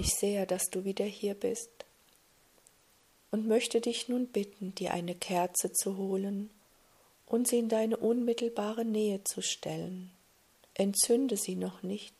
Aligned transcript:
mich 0.00 0.14
sehr, 0.14 0.46
dass 0.46 0.70
du 0.70 0.84
wieder 0.84 1.04
hier 1.04 1.34
bist 1.34 1.68
und 3.30 3.46
möchte 3.46 3.82
dich 3.82 4.08
nun 4.08 4.28
bitten, 4.28 4.74
dir 4.74 4.94
eine 4.94 5.14
Kerze 5.14 5.74
zu 5.74 5.98
holen 5.98 6.48
und 7.26 7.46
sie 7.46 7.58
in 7.58 7.68
deine 7.68 7.98
unmittelbare 7.98 8.86
Nähe 8.86 9.22
zu 9.24 9.42
stellen. 9.42 10.10
Entzünde 10.72 11.36
sie 11.36 11.54
noch 11.54 11.82
nicht, 11.82 12.14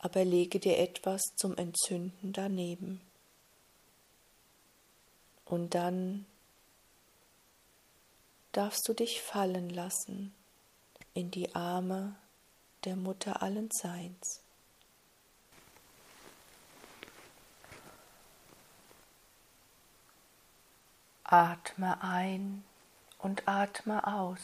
aber 0.00 0.22
lege 0.26 0.58
dir 0.58 0.78
etwas 0.78 1.22
zum 1.36 1.56
Entzünden 1.56 2.34
daneben. 2.34 3.00
Und 5.46 5.74
dann 5.74 6.26
darfst 8.52 8.86
du 8.86 8.92
dich 8.92 9.22
fallen 9.22 9.70
lassen 9.70 10.34
in 11.14 11.30
die 11.30 11.54
Arme 11.54 12.16
der 12.84 12.96
Mutter 12.96 13.40
allen 13.40 13.70
Seins. 13.70 14.41
Atme 21.32 21.96
ein 22.02 22.62
und 23.18 23.48
atme 23.48 24.06
aus. 24.06 24.38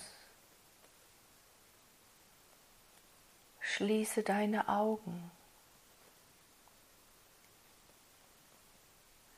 Schließe 3.61 4.23
deine 4.23 4.70
Augen. 4.70 5.30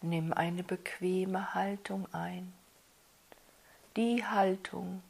Nimm 0.00 0.32
eine 0.32 0.62
bequeme 0.62 1.52
Haltung 1.52 2.06
ein. 2.14 2.52
Die 3.96 4.24
Haltung, 4.24 5.02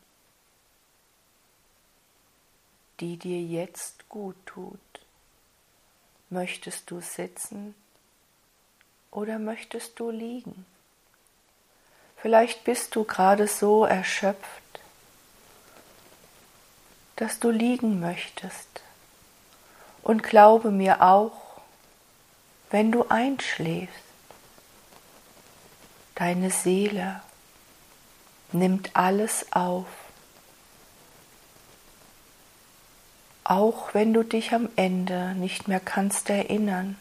die 3.00 3.18
dir 3.18 3.42
jetzt 3.42 4.08
gut 4.08 4.36
tut. 4.46 4.80
Möchtest 6.30 6.90
du 6.90 7.02
sitzen 7.02 7.74
oder 9.10 9.38
möchtest 9.38 10.00
du 10.00 10.08
liegen? 10.08 10.64
Vielleicht 12.22 12.64
bist 12.64 12.94
du 12.96 13.04
gerade 13.04 13.48
so 13.48 13.84
erschöpft, 13.86 14.60
dass 17.16 17.38
du 17.38 17.50
liegen 17.50 17.98
möchtest. 18.00 18.68
Und 20.02 20.22
glaube 20.22 20.70
mir 20.70 21.02
auch, 21.02 21.32
wenn 22.70 22.92
du 22.92 23.06
einschläfst, 23.08 23.94
deine 26.14 26.50
Seele 26.50 27.22
nimmt 28.52 28.94
alles 28.94 29.52
auf. 29.52 29.86
Auch 33.44 33.94
wenn 33.94 34.12
du 34.12 34.22
dich 34.22 34.52
am 34.52 34.68
Ende 34.76 35.34
nicht 35.34 35.68
mehr 35.68 35.80
kannst 35.80 36.28
erinnern, 36.28 36.96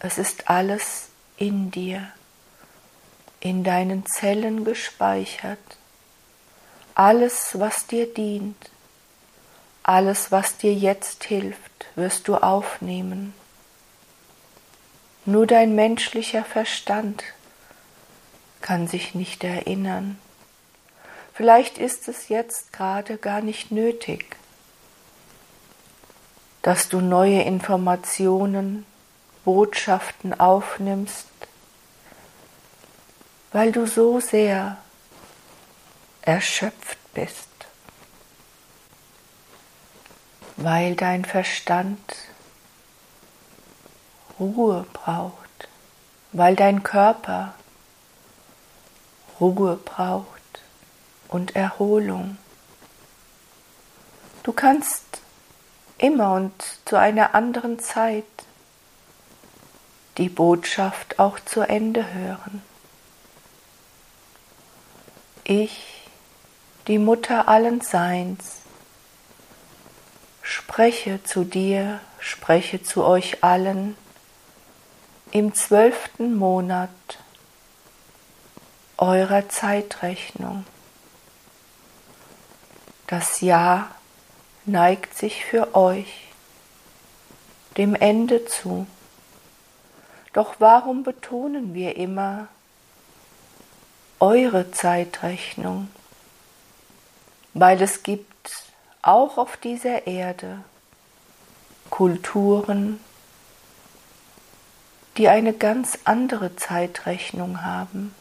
es 0.00 0.18
ist 0.18 0.48
alles 0.48 1.08
in 1.36 1.70
dir 1.70 2.10
in 3.42 3.64
deinen 3.64 4.06
Zellen 4.06 4.64
gespeichert. 4.64 5.58
Alles, 6.94 7.58
was 7.58 7.86
dir 7.86 8.12
dient, 8.12 8.70
alles, 9.82 10.30
was 10.30 10.58
dir 10.58 10.72
jetzt 10.72 11.24
hilft, 11.24 11.86
wirst 11.96 12.28
du 12.28 12.36
aufnehmen. 12.36 13.34
Nur 15.24 15.46
dein 15.46 15.74
menschlicher 15.74 16.44
Verstand 16.44 17.24
kann 18.60 18.86
sich 18.86 19.14
nicht 19.14 19.42
erinnern. 19.42 20.18
Vielleicht 21.34 21.78
ist 21.78 22.06
es 22.06 22.28
jetzt 22.28 22.72
gerade 22.72 23.16
gar 23.16 23.40
nicht 23.40 23.72
nötig, 23.72 24.36
dass 26.62 26.88
du 26.88 27.00
neue 27.00 27.42
Informationen, 27.42 28.86
Botschaften 29.44 30.38
aufnimmst, 30.38 31.26
weil 33.52 33.70
du 33.70 33.86
so 33.86 34.20
sehr 34.20 34.78
erschöpft 36.22 36.98
bist, 37.12 37.48
weil 40.56 40.94
dein 40.96 41.24
Verstand 41.24 42.00
Ruhe 44.40 44.86
braucht, 44.92 45.68
weil 46.32 46.56
dein 46.56 46.82
Körper 46.82 47.54
Ruhe 49.38 49.76
braucht 49.76 50.26
und 51.28 51.54
Erholung. 51.56 52.38
Du 54.42 54.52
kannst 54.52 55.04
immer 55.98 56.34
und 56.34 56.52
zu 56.84 56.96
einer 56.96 57.34
anderen 57.34 57.78
Zeit 57.78 58.24
die 60.18 60.28
Botschaft 60.28 61.18
auch 61.18 61.38
zu 61.40 61.60
Ende 61.62 62.12
hören. 62.12 62.62
Ich, 65.44 66.08
die 66.86 66.98
Mutter 66.98 67.48
allen 67.48 67.80
Seins, 67.80 68.60
spreche 70.42 71.22
zu 71.24 71.44
dir, 71.44 72.00
spreche 72.20 72.82
zu 72.82 73.04
euch 73.04 73.42
allen 73.42 73.96
im 75.32 75.54
zwölften 75.54 76.36
Monat 76.36 76.90
eurer 78.98 79.48
Zeitrechnung. 79.48 80.64
Das 83.08 83.40
Jahr 83.40 83.90
neigt 84.64 85.16
sich 85.16 85.44
für 85.44 85.74
euch 85.74 86.28
dem 87.76 87.94
Ende 87.94 88.44
zu. 88.44 88.86
Doch 90.32 90.56
warum 90.60 91.02
betonen 91.02 91.74
wir 91.74 91.96
immer, 91.96 92.48
eure 94.22 94.70
Zeitrechnung, 94.70 95.88
weil 97.54 97.82
es 97.82 98.04
gibt 98.04 98.62
auch 99.02 99.36
auf 99.36 99.56
dieser 99.56 100.06
Erde 100.06 100.62
Kulturen, 101.90 103.00
die 105.16 105.28
eine 105.28 105.52
ganz 105.52 105.98
andere 106.04 106.54
Zeitrechnung 106.54 107.64
haben. 107.64 108.14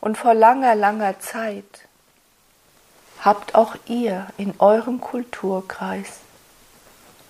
Und 0.00 0.18
vor 0.18 0.34
langer, 0.34 0.76
langer 0.76 1.18
Zeit 1.18 1.88
habt 3.22 3.56
auch 3.56 3.74
ihr 3.86 4.28
in 4.36 4.54
eurem 4.60 5.00
Kulturkreis 5.00 6.20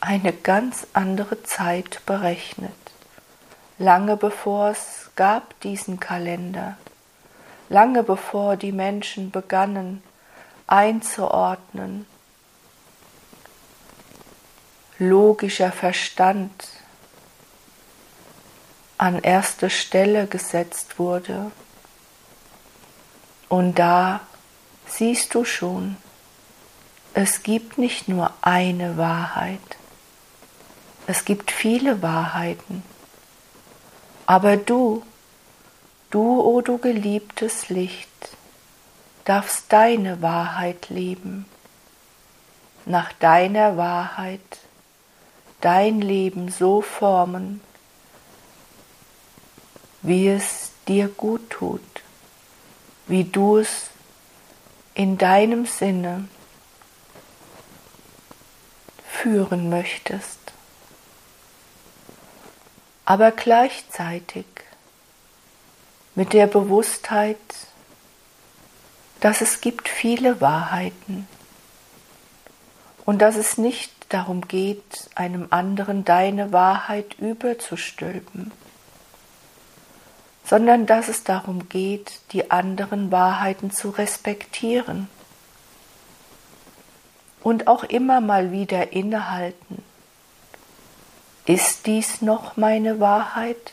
eine 0.02 0.34
ganz 0.34 0.86
andere 0.92 1.42
Zeit 1.42 2.02
berechnet, 2.04 2.76
lange 3.78 4.18
bevor 4.18 4.68
es 4.68 5.08
gab 5.16 5.58
diesen 5.62 5.98
Kalender 5.98 6.76
lange 7.68 8.02
bevor 8.02 8.56
die 8.56 8.72
Menschen 8.72 9.30
begannen 9.30 10.02
einzuordnen. 10.66 12.06
Logischer 14.98 15.72
Verstand 15.72 16.68
an 18.98 19.18
erste 19.18 19.68
Stelle 19.70 20.26
gesetzt 20.26 20.98
wurde. 20.98 21.50
Und 23.48 23.78
da 23.78 24.20
siehst 24.86 25.34
du 25.34 25.44
schon, 25.44 25.96
es 27.14 27.42
gibt 27.42 27.78
nicht 27.78 28.08
nur 28.08 28.32
eine 28.40 28.96
Wahrheit, 28.96 29.60
es 31.06 31.24
gibt 31.24 31.50
viele 31.50 32.02
Wahrheiten, 32.02 32.82
aber 34.26 34.56
du 34.56 35.04
Du, 36.10 36.40
o 36.40 36.56
oh 36.56 36.60
du 36.60 36.78
geliebtes 36.78 37.68
Licht, 37.68 38.08
darfst 39.24 39.72
deine 39.72 40.22
Wahrheit 40.22 40.88
leben, 40.88 41.46
nach 42.84 43.12
deiner 43.14 43.76
Wahrheit 43.76 44.40
dein 45.60 46.00
Leben 46.00 46.48
so 46.48 46.80
formen, 46.80 47.60
wie 50.02 50.28
es 50.28 50.70
dir 50.86 51.08
gut 51.08 51.50
tut, 51.50 51.82
wie 53.08 53.24
du 53.24 53.58
es 53.58 53.90
in 54.94 55.18
deinem 55.18 55.66
Sinne 55.66 56.28
führen 59.08 59.68
möchtest. 59.68 60.38
Aber 63.04 63.32
gleichzeitig 63.32 64.46
mit 66.16 66.32
der 66.32 66.48
Bewusstheit, 66.48 67.38
dass 69.20 69.40
es 69.40 69.60
gibt 69.60 69.88
viele 69.88 70.40
Wahrheiten 70.40 71.28
und 73.04 73.22
dass 73.22 73.36
es 73.36 73.56
nicht 73.58 73.92
darum 74.08 74.48
geht, 74.48 75.10
einem 75.14 75.46
anderen 75.50 76.04
deine 76.04 76.52
Wahrheit 76.52 77.14
überzustülpen, 77.20 78.50
sondern 80.44 80.86
dass 80.86 81.08
es 81.08 81.22
darum 81.22 81.68
geht, 81.68 82.20
die 82.32 82.50
anderen 82.50 83.12
Wahrheiten 83.12 83.70
zu 83.70 83.90
respektieren 83.90 85.08
und 87.42 87.68
auch 87.68 87.84
immer 87.84 88.20
mal 88.20 88.50
wieder 88.50 88.92
innehalten 88.92 89.84
Ist 91.46 91.86
dies 91.86 92.22
noch 92.22 92.56
meine 92.56 92.98
Wahrheit? 92.98 93.72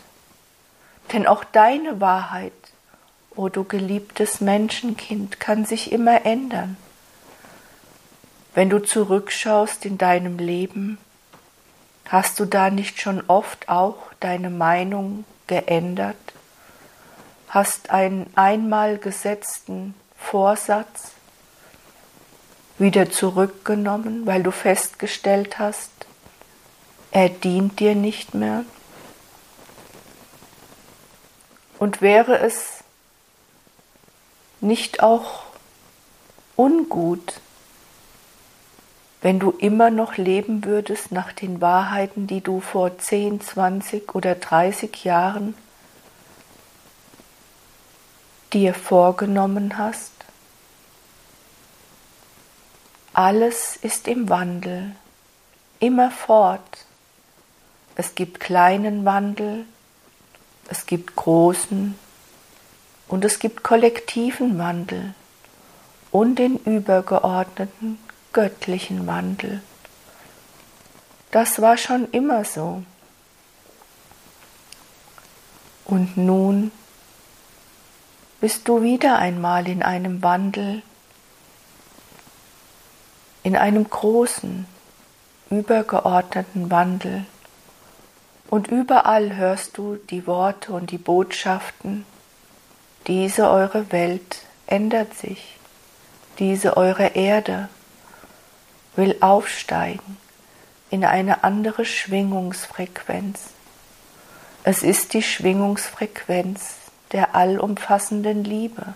Denn 1.11 1.27
auch 1.27 1.43
deine 1.43 1.99
Wahrheit, 1.99 2.53
o 3.35 3.43
oh 3.43 3.49
du 3.49 3.63
geliebtes 3.63 4.41
Menschenkind, 4.41 5.39
kann 5.39 5.65
sich 5.65 5.91
immer 5.91 6.25
ändern. 6.25 6.77
Wenn 8.53 8.69
du 8.69 8.79
zurückschaust 8.79 9.85
in 9.85 9.97
deinem 9.97 10.37
Leben, 10.37 10.97
hast 12.07 12.39
du 12.39 12.45
da 12.45 12.69
nicht 12.69 13.01
schon 13.01 13.23
oft 13.27 13.69
auch 13.69 13.97
deine 14.19 14.49
Meinung 14.49 15.25
geändert? 15.47 16.15
Hast 17.49 17.89
einen 17.89 18.27
einmal 18.35 18.97
gesetzten 18.97 19.95
Vorsatz 20.17 21.11
wieder 22.77 23.11
zurückgenommen, 23.11 24.25
weil 24.25 24.43
du 24.43 24.51
festgestellt 24.51 25.59
hast, 25.59 25.91
er 27.11 27.29
dient 27.29 27.79
dir 27.79 27.95
nicht 27.95 28.33
mehr? 28.33 28.65
Und 31.83 31.99
wäre 32.01 32.39
es 32.39 32.81
nicht 34.61 35.03
auch 35.03 35.43
ungut, 36.55 37.41
wenn 39.21 39.37
du 39.37 39.51
immer 39.51 39.89
noch 39.89 40.15
leben 40.15 40.63
würdest 40.63 41.11
nach 41.11 41.33
den 41.33 41.59
Wahrheiten, 41.59 42.25
die 42.25 42.39
du 42.39 42.61
vor 42.61 42.97
10, 42.97 43.41
20 43.41 44.15
oder 44.15 44.35
30 44.35 45.03
Jahren 45.03 45.55
dir 48.53 48.73
vorgenommen 48.73 49.77
hast? 49.77 50.13
Alles 53.11 53.75
ist 53.75 54.07
im 54.07 54.29
Wandel, 54.29 54.95
immerfort. 55.81 56.85
Es 57.97 58.15
gibt 58.15 58.39
kleinen 58.39 59.03
Wandel, 59.03 59.65
es 60.73 60.87
gibt 60.87 61.15
großen 61.15 61.93
und 63.07 63.23
es 63.23 63.37
gibt 63.37 63.61
kollektiven 63.61 64.57
Wandel 64.57 65.13
und 66.09 66.39
den 66.39 66.57
übergeordneten 66.57 67.99
göttlichen 68.33 69.05
Wandel. 69.05 69.61
Das 71.29 71.61
war 71.61 71.77
schon 71.77 72.09
immer 72.09 72.43
so. 72.43 72.83
Und 75.85 76.17
nun 76.17 76.71
bist 78.41 78.67
du 78.67 78.81
wieder 78.81 79.19
einmal 79.19 79.67
in 79.67 79.83
einem 79.83 80.23
Wandel, 80.23 80.81
in 83.43 83.55
einem 83.55 83.87
großen, 83.87 84.65
übergeordneten 85.51 86.71
Wandel. 86.71 87.25
Und 88.53 88.67
überall 88.67 89.35
hörst 89.35 89.79
du 89.79 89.95
die 89.95 90.27
Worte 90.27 90.73
und 90.73 90.91
die 90.91 90.99
Botschaften, 90.99 92.05
diese 93.07 93.49
eure 93.49 93.91
Welt 93.91 94.41
ändert 94.67 95.15
sich, 95.15 95.57
diese 96.37 96.77
eure 96.77 97.15
Erde 97.15 97.67
will 98.95 99.17
aufsteigen 99.21 100.19
in 100.91 101.03
eine 101.03 101.43
andere 101.43 101.83
Schwingungsfrequenz. 101.83 103.39
Es 104.63 104.83
ist 104.83 105.13
die 105.13 105.23
Schwingungsfrequenz 105.23 106.75
der 107.11 107.33
allumfassenden 107.33 108.43
Liebe. 108.43 108.93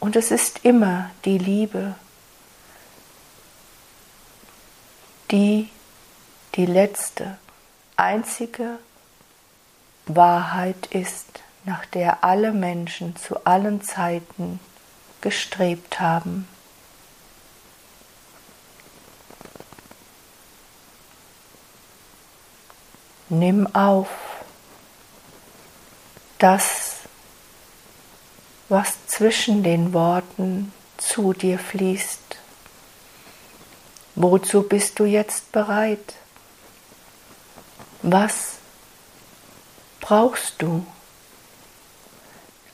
Und 0.00 0.16
es 0.16 0.30
ist 0.30 0.66
immer 0.66 1.10
die 1.24 1.38
Liebe, 1.38 1.94
die 5.30 5.70
die 6.54 6.66
letzte, 6.66 7.38
einzige 7.96 8.78
Wahrheit 10.06 10.86
ist, 10.86 11.42
nach 11.64 11.84
der 11.86 12.24
alle 12.24 12.52
Menschen 12.52 13.16
zu 13.16 13.44
allen 13.44 13.82
Zeiten 13.82 14.58
gestrebt 15.20 16.00
haben. 16.00 16.48
Nimm 23.28 23.72
auf 23.76 24.08
das, 26.38 26.96
was 28.68 29.06
zwischen 29.06 29.62
den 29.62 29.92
Worten 29.92 30.72
zu 30.96 31.32
dir 31.32 31.58
fließt. 31.58 32.38
Wozu 34.16 34.62
bist 34.62 34.98
du 34.98 35.04
jetzt 35.04 35.52
bereit? 35.52 36.14
Was 38.02 38.58
brauchst 40.00 40.62
du? 40.62 40.86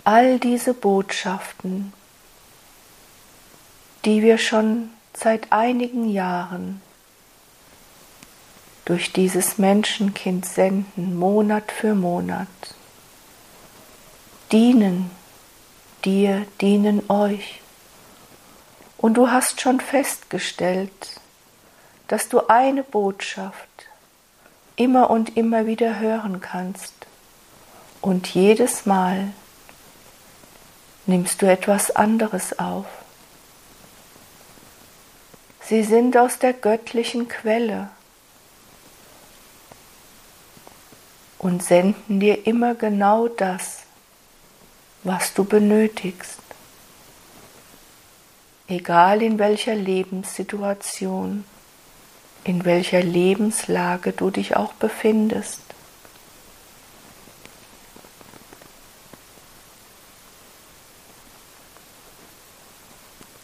All 0.05 0.39
diese 0.39 0.73
Botschaften, 0.73 1.93
die 4.05 4.23
wir 4.23 4.39
schon 4.39 4.91
seit 5.15 5.51
einigen 5.51 6.09
Jahren 6.09 6.81
durch 8.85 9.13
dieses 9.13 9.59
Menschenkind 9.59 10.47
senden, 10.47 11.19
Monat 11.19 11.73
für 11.73 11.97
Monat, 11.97 12.47
dienen 14.53 15.11
dir, 16.05 16.47
dienen 16.61 17.03
euch. 17.11 17.61
Und 18.97 19.15
du 19.15 19.29
hast 19.29 19.61
schon 19.61 19.81
festgestellt, 19.81 21.21
dass 22.07 22.29
du 22.29 22.49
eine 22.49 22.85
Botschaft 22.85 23.76
immer 24.77 25.11
und 25.11 25.37
immer 25.37 25.67
wieder 25.67 25.99
hören 25.99 26.41
kannst. 26.41 26.95
Und 28.01 28.29
jedes 28.29 28.87
Mal 28.87 29.33
nimmst 31.07 31.43
du 31.43 31.51
etwas 31.51 31.91
anderes 31.91 32.59
auf. 32.59 32.87
Sie 35.63 35.83
sind 35.83 36.17
aus 36.17 36.39
der 36.39 36.53
göttlichen 36.53 37.27
Quelle 37.27 37.91
und 41.39 41.63
senden 41.63 42.21
dir 42.21 42.47
immer 42.47 42.75
genau 42.75 43.29
das, 43.29 43.81
was 45.03 45.35
du 45.35 45.45
benötigst. 45.45 46.41
Egal 48.69 49.23
in 49.23 49.39
welcher 49.39 49.75
Lebenssituation, 49.75 51.45
in 52.47 52.65
welcher 52.65 53.03
Lebenslage 53.03 54.13
du 54.13 54.31
dich 54.31 54.55
auch 54.55 54.73
befindest. 54.75 55.59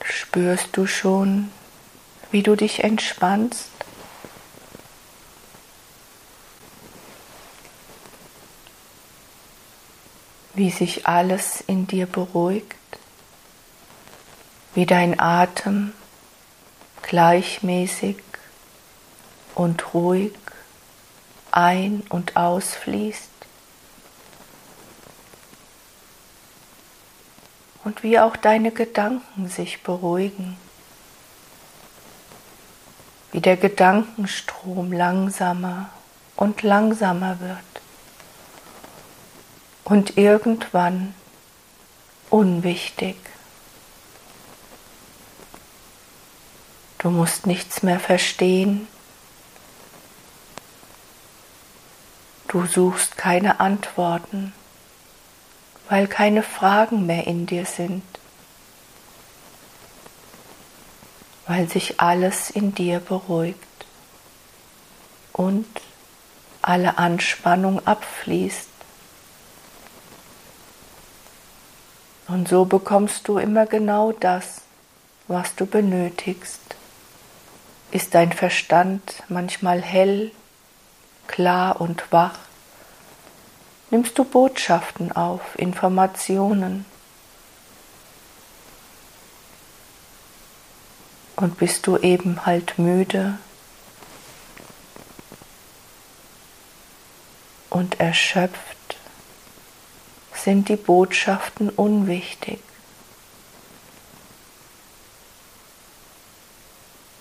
Spürst 0.05 0.69
du 0.77 0.87
schon, 0.87 1.51
wie 2.31 2.45
du 2.45 2.55
dich 2.55 2.85
entspannst? 2.85 3.71
Wie 10.55 10.71
sich 10.71 11.09
alles 11.09 11.61
in 11.67 11.89
dir 11.89 12.07
beruhigt? 12.07 12.77
Wie 14.75 14.87
dein 14.87 15.19
Atem 15.19 15.93
gleichmäßig 17.03 18.32
und 19.55 19.95
ruhig 19.95 20.33
ein- 21.51 22.03
und 22.09 22.37
ausfließt? 22.37 23.33
und 27.85 28.03
wie 28.03 28.19
auch 28.19 28.37
deine 28.37 28.71
Gedanken 28.71 29.49
sich 29.49 29.83
beruhigen, 29.83 30.57
wie 33.33 33.41
der 33.41 33.57
Gedankenstrom 33.57 34.93
langsamer 34.93 35.91
und 36.37 36.63
langsamer 36.63 37.41
wird 37.41 37.59
und 39.85 40.17
irgendwann 40.17 41.15
unwichtig. 42.31 43.17
Du 46.99 47.11
musst 47.11 47.47
nichts 47.47 47.83
mehr 47.83 47.99
verstehen. 47.99 48.87
Du 52.53 52.67
suchst 52.67 53.17
keine 53.17 53.59
Antworten 53.59 54.53
weil 55.93 56.07
keine 56.07 56.43
Fragen 56.43 57.05
mehr 57.05 57.27
in 57.27 57.45
dir 57.45 57.67
sind, 57.67 58.03
weil 61.47 61.69
sich 61.69 62.01
alles 62.01 62.49
in 62.49 62.75
dir 62.75 62.99
beruhigt 62.99 63.59
und 65.35 65.67
alle 66.63 66.97
Anspannung 66.97 67.87
abfließt. 67.87 68.71
Und 72.29 72.49
so 72.49 72.65
bekommst 72.65 73.29
du 73.29 73.37
immer 73.37 73.67
genau 73.67 74.13
das, 74.13 74.63
was 75.29 75.55
du 75.57 75.67
benötigst. 75.67 76.61
ist 77.91 78.15
dein 78.15 78.33
Verstand 78.33 79.23
manchmal 79.29 79.83
hell, 79.83 80.31
klar 81.33 81.81
und 81.81 82.05
wach, 82.13 82.39
nimmst 83.91 84.17
du 84.17 84.25
Botschaften 84.25 85.11
auf, 85.11 85.59
Informationen. 85.59 86.85
Und 91.35 91.59
bist 91.59 91.89
du 91.89 91.97
eben 91.97 92.47
halt 92.47 92.79
müde 92.79 93.39
und 97.71 97.99
erschöpft, 97.99 98.97
sind 100.35 100.69
die 100.69 100.77
Botschaften 100.77 101.71
unwichtig. 101.71 102.61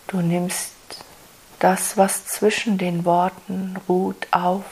Du 0.08 0.18
nimmst 0.18 0.72
das, 1.62 1.96
was 1.96 2.26
zwischen 2.26 2.80
den 2.80 3.06
Worten 3.06 3.78
ruht, 3.88 4.28
auf. 4.32 4.66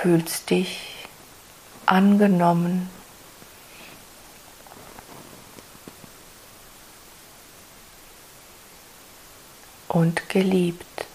Fühlst 0.00 0.48
dich 0.50 0.80
angenommen. 1.84 2.88
Und 9.88 10.28
geliebt. 10.28 11.06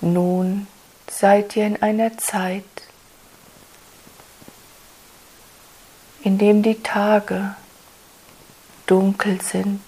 Nun 0.00 0.68
seid 1.10 1.56
ihr 1.56 1.66
in 1.66 1.82
einer 1.82 2.16
Zeit, 2.16 2.64
in 6.24 6.38
dem 6.38 6.62
die 6.62 6.82
Tage 6.82 7.56
dunkel 8.86 9.40
sind 9.40 9.80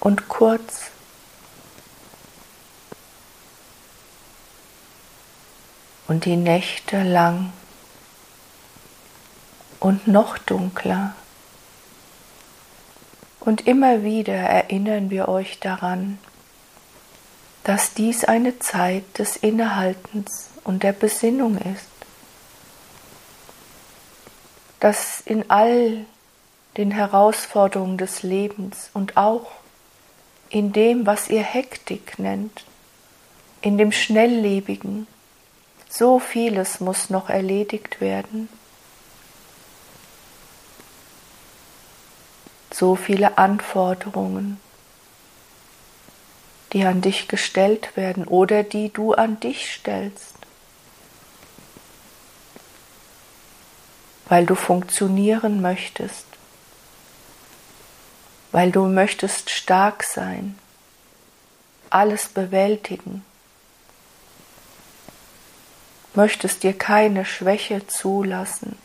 und 0.00 0.28
kurz. 0.28 0.90
Und 6.08 6.24
die 6.24 6.36
Nächte 6.36 7.02
lang 7.02 7.52
und 9.80 10.06
noch 10.06 10.38
dunkler. 10.38 11.14
Und 13.40 13.66
immer 13.66 14.02
wieder 14.02 14.34
erinnern 14.34 15.10
wir 15.10 15.28
euch 15.28 15.58
daran, 15.60 16.18
dass 17.64 17.94
dies 17.94 18.24
eine 18.24 18.58
Zeit 18.60 19.18
des 19.18 19.36
Innehaltens 19.36 20.48
und 20.64 20.82
der 20.82 20.92
Besinnung 20.92 21.58
ist 21.58 21.95
dass 24.80 25.20
in 25.20 25.50
all 25.50 26.04
den 26.76 26.90
Herausforderungen 26.90 27.98
des 27.98 28.22
Lebens 28.22 28.90
und 28.92 29.16
auch 29.16 29.50
in 30.50 30.72
dem, 30.72 31.06
was 31.06 31.28
ihr 31.28 31.42
Hektik 31.42 32.18
nennt, 32.18 32.64
in 33.62 33.78
dem 33.78 33.92
Schnelllebigen, 33.92 35.06
so 35.88 36.18
vieles 36.18 36.80
muss 36.80 37.10
noch 37.10 37.30
erledigt 37.30 38.00
werden. 38.00 38.48
So 42.72 42.94
viele 42.94 43.38
Anforderungen, 43.38 44.60
die 46.72 46.84
an 46.84 47.00
dich 47.00 47.26
gestellt 47.26 47.96
werden 47.96 48.24
oder 48.24 48.62
die 48.62 48.92
du 48.92 49.14
an 49.14 49.40
dich 49.40 49.72
stellst. 49.72 50.35
Weil 54.28 54.46
du 54.46 54.54
funktionieren 54.54 55.60
möchtest, 55.60 56.26
weil 58.52 58.72
du 58.72 58.86
möchtest 58.86 59.50
stark 59.50 60.02
sein, 60.02 60.58
alles 61.90 62.28
bewältigen, 62.28 63.24
möchtest 66.14 66.62
dir 66.62 66.76
keine 66.76 67.24
Schwäche 67.24 67.86
zulassen 67.86 68.76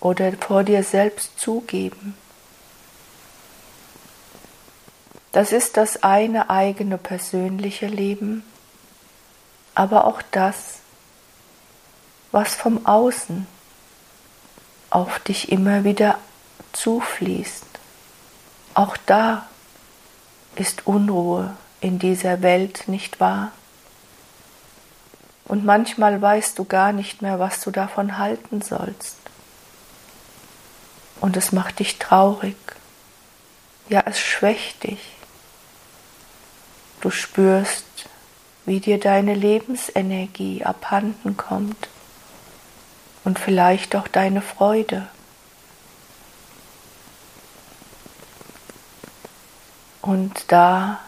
oder 0.00 0.32
vor 0.32 0.64
dir 0.64 0.82
selbst 0.82 1.38
zugeben. 1.38 2.16
Das 5.32 5.52
ist 5.52 5.76
das 5.76 6.02
eine 6.02 6.50
eigene 6.50 6.98
persönliche 6.98 7.86
Leben, 7.86 8.42
aber 9.76 10.06
auch 10.06 10.22
das, 10.32 10.78
was 12.32 12.54
vom 12.56 12.84
Außen 12.84 13.46
auf 14.90 15.20
dich 15.20 15.50
immer 15.50 15.84
wieder 15.84 16.18
zufließt. 16.72 17.64
Auch 18.74 18.96
da 19.06 19.46
ist 20.56 20.86
Unruhe 20.86 21.56
in 21.80 21.98
dieser 21.98 22.42
Welt 22.42 22.88
nicht 22.88 23.20
wahr. 23.20 23.52
Und 25.44 25.64
manchmal 25.64 26.20
weißt 26.20 26.58
du 26.58 26.64
gar 26.64 26.92
nicht 26.92 27.22
mehr, 27.22 27.38
was 27.38 27.60
du 27.60 27.70
davon 27.70 28.18
halten 28.18 28.62
sollst. 28.62 29.16
Und 31.20 31.36
es 31.36 31.52
macht 31.52 31.78
dich 31.78 31.98
traurig. 31.98 32.56
Ja, 33.88 34.02
es 34.06 34.20
schwächt 34.20 34.84
dich. 34.84 35.00
Du 37.00 37.10
spürst, 37.10 37.84
wie 38.66 38.80
dir 38.80 39.00
deine 39.00 39.34
Lebensenergie 39.34 40.64
abhanden 40.64 41.36
kommt 41.36 41.88
und 43.24 43.38
vielleicht 43.38 43.96
auch 43.96 44.08
deine 44.08 44.42
Freude. 44.42 45.08
Und 50.02 50.44
da 50.48 51.00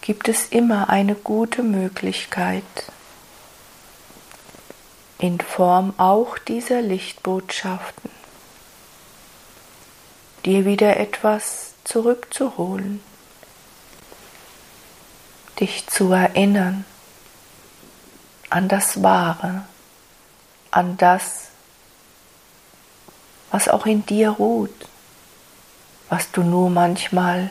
gibt 0.00 0.28
es 0.28 0.48
immer 0.48 0.90
eine 0.90 1.14
gute 1.14 1.62
Möglichkeit, 1.62 2.64
in 5.18 5.40
Form 5.40 5.94
auch 5.96 6.36
dieser 6.36 6.82
Lichtbotschaften, 6.82 8.10
dir 10.44 10.64
wieder 10.64 10.98
etwas 10.98 11.74
zurückzuholen, 11.84 13.00
dich 15.60 15.86
zu 15.86 16.12
erinnern 16.12 16.84
an 18.50 18.68
das 18.68 19.02
Wahre, 19.02 19.64
an 20.70 20.96
das, 20.96 21.48
was 23.50 23.68
auch 23.68 23.86
in 23.86 24.04
dir 24.06 24.30
ruht, 24.30 24.88
was 26.08 26.30
du 26.30 26.42
nur 26.42 26.70
manchmal 26.70 27.50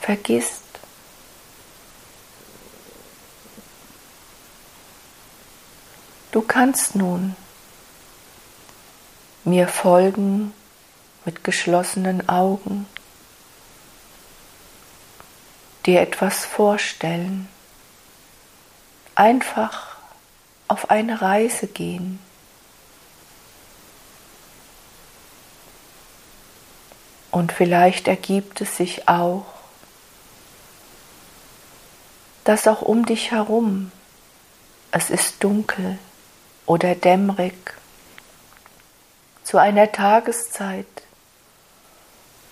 vergisst. 0.00 0.62
Du 6.30 6.42
kannst 6.42 6.96
nun 6.96 7.36
mir 9.44 9.68
folgen 9.68 10.52
mit 11.24 11.44
geschlossenen 11.44 12.28
Augen, 12.28 12.86
dir 15.86 16.00
etwas 16.00 16.44
vorstellen 16.44 17.48
einfach 19.14 19.96
auf 20.68 20.90
eine 20.90 21.20
Reise 21.20 21.66
gehen. 21.66 22.18
Und 27.30 27.52
vielleicht 27.52 28.06
ergibt 28.06 28.60
es 28.60 28.76
sich 28.76 29.08
auch, 29.08 29.44
dass 32.44 32.68
auch 32.68 32.82
um 32.82 33.06
dich 33.06 33.30
herum 33.30 33.90
es 34.92 35.10
ist 35.10 35.42
dunkel 35.42 35.98
oder 36.66 36.94
dämmerig 36.94 37.54
zu 39.42 39.58
einer 39.58 39.90
Tageszeit, 39.90 40.86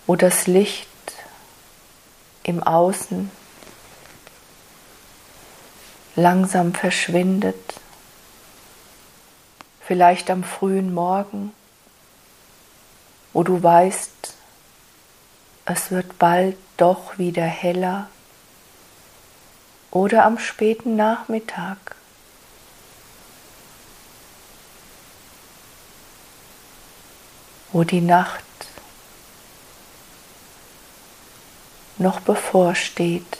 wo 0.09 0.17
das 0.17 0.49
Licht 0.49 0.89
im 2.43 2.61
Außen 2.61 3.31
langsam 6.17 6.75
verschwindet, 6.75 7.75
vielleicht 9.81 10.31
am 10.31 10.45
frühen 10.45 10.93
Morgen, 10.93 11.53
wo 13.33 13.43
du 13.43 13.63
weißt, 13.63 14.35
es 15.65 15.91
wird 15.91 16.19
bald 16.19 16.57
doch 16.77 17.19
wieder 17.19 17.45
heller, 17.45 18.09
oder 19.91 20.25
am 20.25 20.39
späten 20.39 20.97
Nachmittag. 20.97 21.97
wo 27.73 27.85
die 27.85 28.03
Nacht 28.03 28.45
noch 31.97 32.21
bevorsteht 32.21 33.39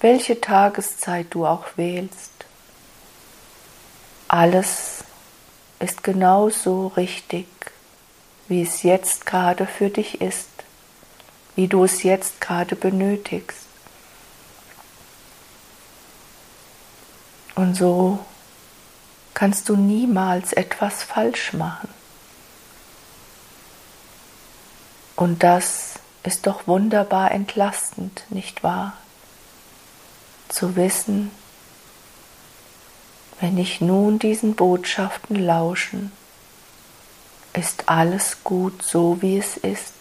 welche 0.00 0.40
Tageszeit 0.40 1.26
du 1.30 1.46
auch 1.46 1.66
wählst. 1.76 2.32
Alles 4.28 5.04
ist 5.80 6.02
genau 6.02 6.50
so 6.50 6.88
richtig, 6.88 7.46
wie 8.48 8.62
es 8.62 8.82
jetzt 8.82 9.26
gerade 9.26 9.66
für 9.66 9.90
dich 9.90 10.20
ist, 10.20 10.48
wie 11.56 11.68
du 11.68 11.84
es 11.84 12.02
jetzt 12.02 12.40
gerade 12.40 12.76
benötigst. 12.76 13.66
Und 17.54 17.74
so 17.74 18.20
kannst 19.34 19.68
du 19.68 19.76
niemals 19.76 20.52
etwas 20.52 21.02
falsch 21.02 21.52
machen. 21.52 21.88
Und 25.16 25.42
das 25.42 25.94
ist 26.22 26.46
doch 26.46 26.68
wunderbar 26.68 27.32
entlastend, 27.32 28.22
nicht 28.30 28.62
wahr? 28.62 28.92
Zu 30.48 30.76
wissen, 30.76 31.30
wenn 33.40 33.58
ich 33.58 33.80
nun 33.80 34.18
diesen 34.18 34.54
Botschaften 34.56 35.36
lauschen, 35.36 36.10
ist 37.52 37.88
alles 37.88 38.38
gut 38.44 38.82
so, 38.82 39.20
wie 39.20 39.38
es 39.38 39.56
ist. 39.56 39.94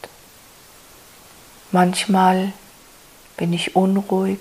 Manchmal 1.71 2.53
bin 3.35 3.53
ich 3.53 3.75
unruhig, 3.75 4.39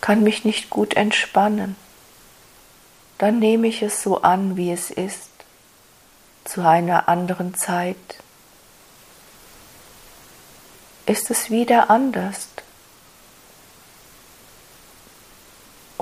kann 0.00 0.22
mich 0.22 0.44
nicht 0.44 0.70
gut 0.70 0.94
entspannen. 0.94 1.76
Dann 3.18 3.38
nehme 3.38 3.68
ich 3.68 3.82
es 3.82 4.02
so 4.02 4.22
an, 4.22 4.56
wie 4.56 4.72
es 4.72 4.90
ist, 4.90 5.30
zu 6.44 6.66
einer 6.66 7.08
anderen 7.08 7.54
Zeit. 7.54 7.96
Ist 11.06 11.30
es 11.30 11.50
wieder 11.50 11.88
anders 11.88 12.48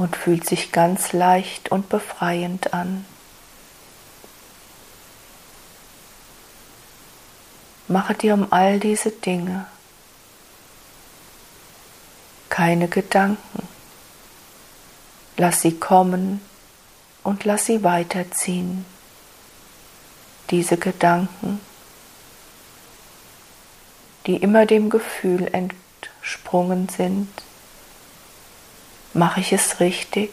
und 0.01 0.17
fühlt 0.17 0.47
sich 0.47 0.73
ganz 0.73 1.13
leicht 1.13 1.71
und 1.71 1.91
befreiend 1.91 2.73
an. 2.73 3.05
Mache 7.87 8.15
dir 8.15 8.33
um 8.33 8.51
all 8.51 8.81
diese 8.81 9.11
Dinge 9.11 9.67
keine 12.49 12.89
Gedanken. 12.89 13.69
Lass 15.37 15.61
sie 15.61 15.79
kommen 15.79 16.41
und 17.23 17.45
lass 17.45 17.67
sie 17.67 17.85
weiterziehen. 17.85 18.87
Diese 20.49 20.79
Gedanken, 20.79 21.61
die 24.27 24.37
immer 24.37 24.65
dem 24.65 24.89
Gefühl 24.89 25.47
entsprungen 25.53 26.89
sind, 26.89 27.29
Mache 29.13 29.41
ich 29.41 29.53
es 29.53 29.81
richtig? 29.81 30.31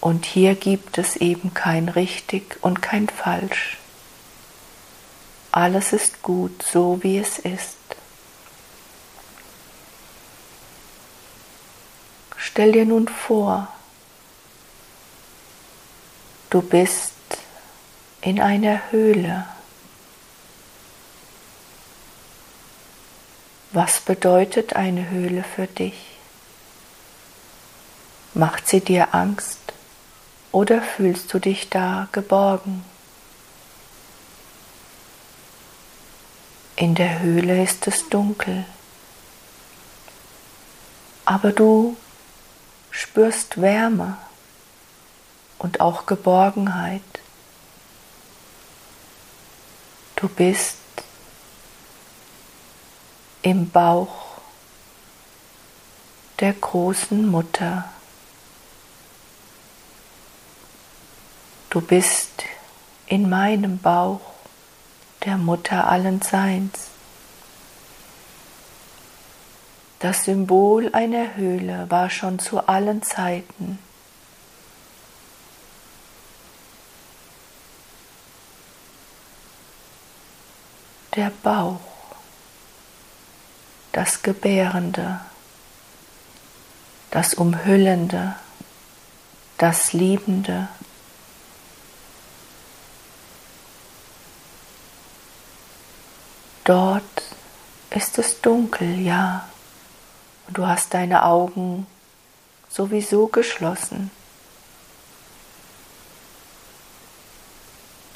Und 0.00 0.24
hier 0.24 0.54
gibt 0.54 0.96
es 0.96 1.16
eben 1.16 1.52
kein 1.54 1.88
richtig 1.88 2.56
und 2.62 2.80
kein 2.80 3.08
falsch. 3.08 3.78
Alles 5.50 5.92
ist 5.92 6.22
gut, 6.22 6.62
so 6.62 7.02
wie 7.02 7.18
es 7.18 7.38
ist. 7.38 7.76
Stell 12.36 12.72
dir 12.72 12.86
nun 12.86 13.08
vor, 13.08 13.68
du 16.50 16.62
bist 16.62 17.12
in 18.20 18.40
einer 18.40 18.90
Höhle. 18.90 19.46
Was 23.70 24.00
bedeutet 24.00 24.76
eine 24.76 25.10
Höhle 25.10 25.44
für 25.44 25.66
dich? 25.66 26.18
Macht 28.32 28.66
sie 28.66 28.80
dir 28.80 29.14
Angst 29.14 29.58
oder 30.52 30.80
fühlst 30.80 31.32
du 31.34 31.38
dich 31.38 31.68
da 31.68 32.08
geborgen? 32.12 32.82
In 36.76 36.94
der 36.94 37.20
Höhle 37.20 37.62
ist 37.62 37.86
es 37.86 38.08
dunkel, 38.08 38.64
aber 41.26 41.52
du 41.52 41.96
spürst 42.90 43.60
Wärme 43.60 44.16
und 45.58 45.80
auch 45.80 46.06
Geborgenheit. 46.06 47.02
Du 50.16 50.28
bist 50.28 50.77
im 53.42 53.70
Bauch 53.70 54.38
der 56.40 56.52
großen 56.52 57.28
Mutter. 57.28 57.84
Du 61.70 61.80
bist 61.80 62.44
in 63.06 63.28
meinem 63.28 63.78
Bauch 63.78 64.20
der 65.24 65.36
Mutter 65.36 65.88
allen 65.88 66.22
Seins. 66.22 66.88
Das 69.98 70.24
Symbol 70.24 70.94
einer 70.94 71.34
Höhle 71.34 71.86
war 71.90 72.08
schon 72.08 72.38
zu 72.38 72.68
allen 72.68 73.02
Zeiten. 73.02 73.78
Der 81.16 81.32
Bauch 81.42 81.97
das 83.92 84.22
Gebärende, 84.22 85.20
das 87.10 87.34
Umhüllende, 87.34 88.34
das 89.56 89.92
Liebende. 89.92 90.68
Dort 96.64 97.02
ist 97.90 98.18
es 98.18 98.40
dunkel, 98.40 99.00
ja, 99.00 99.48
und 100.46 100.58
du 100.58 100.66
hast 100.66 100.92
deine 100.94 101.24
Augen 101.24 101.86
sowieso 102.68 103.26
geschlossen. 103.28 104.10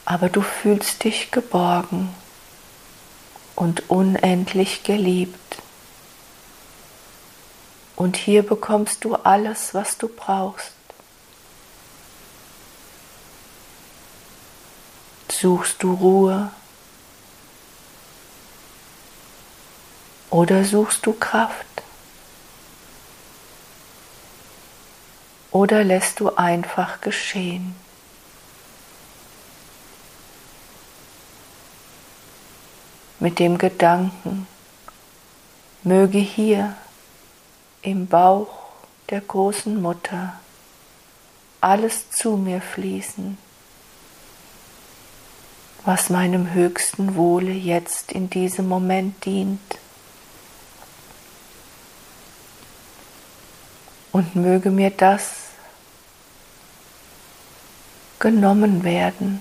Aber 0.04 0.28
du 0.28 0.42
fühlst 0.42 1.04
dich 1.04 1.30
geborgen 1.30 2.14
und 3.56 3.88
unendlich 3.88 4.82
geliebt. 4.82 5.61
Und 8.02 8.16
hier 8.16 8.42
bekommst 8.42 9.04
du 9.04 9.14
alles, 9.14 9.74
was 9.74 9.96
du 9.96 10.08
brauchst. 10.08 10.72
Suchst 15.30 15.80
du 15.80 15.94
Ruhe 15.94 16.50
oder 20.30 20.64
suchst 20.64 21.06
du 21.06 21.12
Kraft? 21.12 21.64
Oder 25.52 25.84
lässt 25.84 26.18
du 26.18 26.34
einfach 26.34 27.00
geschehen? 27.02 27.76
Mit 33.20 33.38
dem 33.38 33.58
Gedanken, 33.58 34.48
möge 35.84 36.18
hier 36.18 36.74
im 37.82 38.06
Bauch 38.06 38.48
der 39.10 39.20
großen 39.20 39.80
Mutter 39.82 40.38
alles 41.60 42.10
zu 42.10 42.36
mir 42.36 42.60
fließen, 42.60 43.36
was 45.84 46.10
meinem 46.10 46.52
höchsten 46.52 47.16
Wohle 47.16 47.52
jetzt 47.52 48.12
in 48.12 48.30
diesem 48.30 48.68
Moment 48.68 49.24
dient. 49.24 49.60
Und 54.12 54.36
möge 54.36 54.70
mir 54.70 54.90
das 54.90 55.32
genommen 58.18 58.84
werden, 58.84 59.40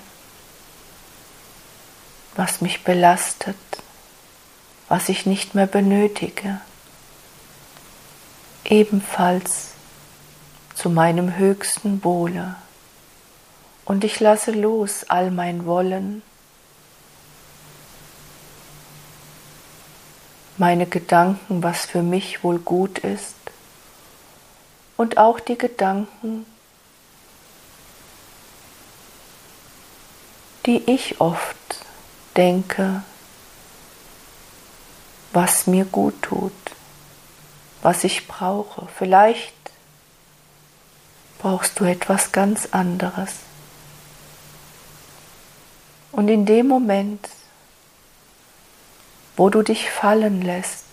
was 2.35 2.61
mich 2.61 2.83
belastet, 2.83 3.57
was 4.87 5.09
ich 5.09 5.25
nicht 5.25 5.55
mehr 5.55 5.67
benötige 5.67 6.61
ebenfalls 8.71 9.71
zu 10.75 10.89
meinem 10.89 11.37
höchsten 11.37 12.03
Wohle. 12.03 12.55
Und 13.83 14.05
ich 14.05 14.19
lasse 14.21 14.51
los 14.51 15.03
all 15.09 15.29
mein 15.29 15.65
Wollen, 15.65 16.23
meine 20.57 20.85
Gedanken, 20.85 21.61
was 21.61 21.85
für 21.85 22.01
mich 22.01 22.43
wohl 22.43 22.59
gut 22.59 22.99
ist 22.99 23.35
und 24.95 25.17
auch 25.17 25.39
die 25.39 25.57
Gedanken, 25.57 26.45
die 30.65 30.89
ich 30.89 31.19
oft 31.19 31.57
denke, 32.37 33.03
was 35.33 35.67
mir 35.67 35.85
gut 35.85 36.21
tut 36.21 36.53
was 37.81 38.03
ich 38.03 38.27
brauche. 38.27 38.87
Vielleicht 38.97 39.53
brauchst 41.39 41.79
du 41.79 41.85
etwas 41.85 42.31
ganz 42.31 42.69
anderes. 42.71 43.31
Und 46.11 46.27
in 46.27 46.45
dem 46.45 46.67
Moment, 46.67 47.29
wo 49.37 49.49
du 49.49 49.63
dich 49.63 49.89
fallen 49.89 50.41
lässt, 50.41 50.85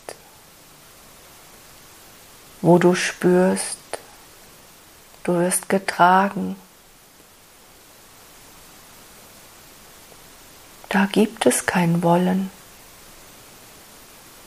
wo 2.62 2.78
du 2.78 2.94
spürst, 2.94 3.78
du 5.24 5.34
wirst 5.34 5.68
getragen, 5.68 6.56
da 10.88 11.06
gibt 11.06 11.44
es 11.44 11.66
kein 11.66 12.02
Wollen, 12.02 12.50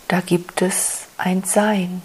da 0.08 0.22
gibt 0.22 0.62
es 0.62 1.02
ein 1.18 1.44
Sein. 1.44 2.02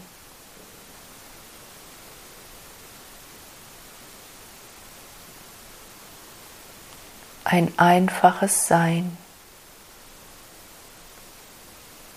Ein 7.49 7.73
einfaches 7.79 8.67
Sein. 8.67 9.17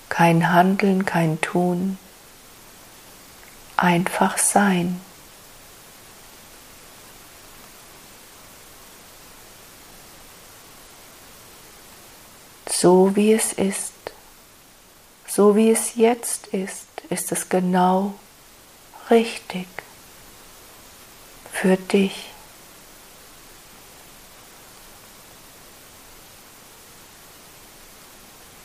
Kein 0.09 0.51
Handeln, 0.51 1.05
kein 1.05 1.39
Tun, 1.39 1.99
einfach 3.77 4.39
Sein. 4.39 4.99
So 12.67 13.15
wie 13.15 13.33
es 13.33 13.53
ist, 13.53 13.93
so 15.27 15.55
wie 15.55 15.69
es 15.69 15.93
jetzt 15.93 16.47
ist, 16.47 16.87
ist 17.11 17.31
es 17.31 17.49
genau 17.49 18.15
richtig 19.11 19.67
für 21.51 21.77
dich. 21.77 22.31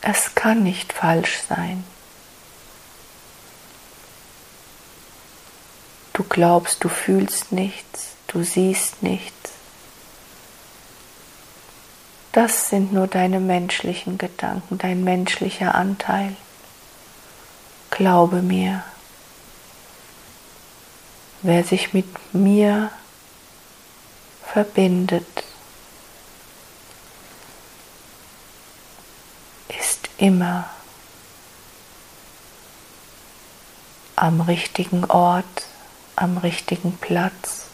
Es 0.07 0.35
kann 0.35 0.61
nicht 0.61 0.93
falsch 0.93 1.39
sein. 1.49 1.83
Du 6.13 6.23
glaubst, 6.23 6.83
du 6.83 6.89
fühlst 6.89 7.51
nichts, 7.51 8.11
du 8.27 8.43
siehst 8.43 9.01
nichts. 9.01 9.53
Das 12.33 12.69
sind 12.69 12.93
nur 12.93 13.07
deine 13.07 13.39
menschlichen 13.39 14.19
Gedanken, 14.19 14.77
dein 14.77 15.03
menschlicher 15.03 15.73
Anteil. 15.73 16.35
Glaube 17.89 18.43
mir, 18.43 18.83
wer 21.41 21.63
sich 21.63 21.93
mit 21.93 22.05
mir 22.31 22.91
verbindet, 24.43 25.25
ist 29.67 30.04
immer 30.17 30.69
am 34.15 34.41
richtigen 34.41 35.05
Ort, 35.05 35.65
am 36.15 36.37
richtigen 36.37 36.97
Platz 36.97 37.65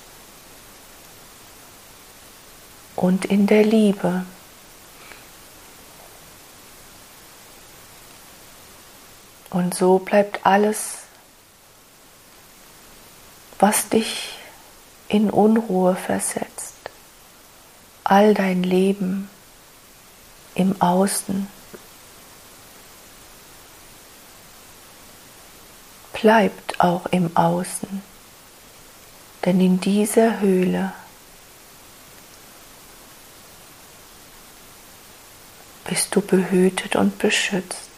und 2.96 3.26
in 3.26 3.48
der 3.48 3.64
Liebe. 3.64 4.26
Und 9.50 9.74
so 9.76 10.00
bleibt 10.00 10.46
alles, 10.46 11.00
was 13.60 13.90
dich 13.90 14.38
in 15.08 15.30
Unruhe 15.30 15.96
versetzt, 15.96 16.76
all 18.04 18.34
dein 18.34 18.64
Leben 18.64 19.30
im 20.56 20.82
Außen, 20.82 21.48
bleibt 26.22 26.80
auch 26.80 27.08
im 27.08 27.36
Außen, 27.36 28.02
denn 29.46 29.60
in 29.60 29.82
dieser 29.82 30.40
Höhle 30.40 30.94
bist 35.86 36.16
du 36.16 36.22
behütet 36.22 36.96
und 36.96 37.18
beschützt 37.20 37.92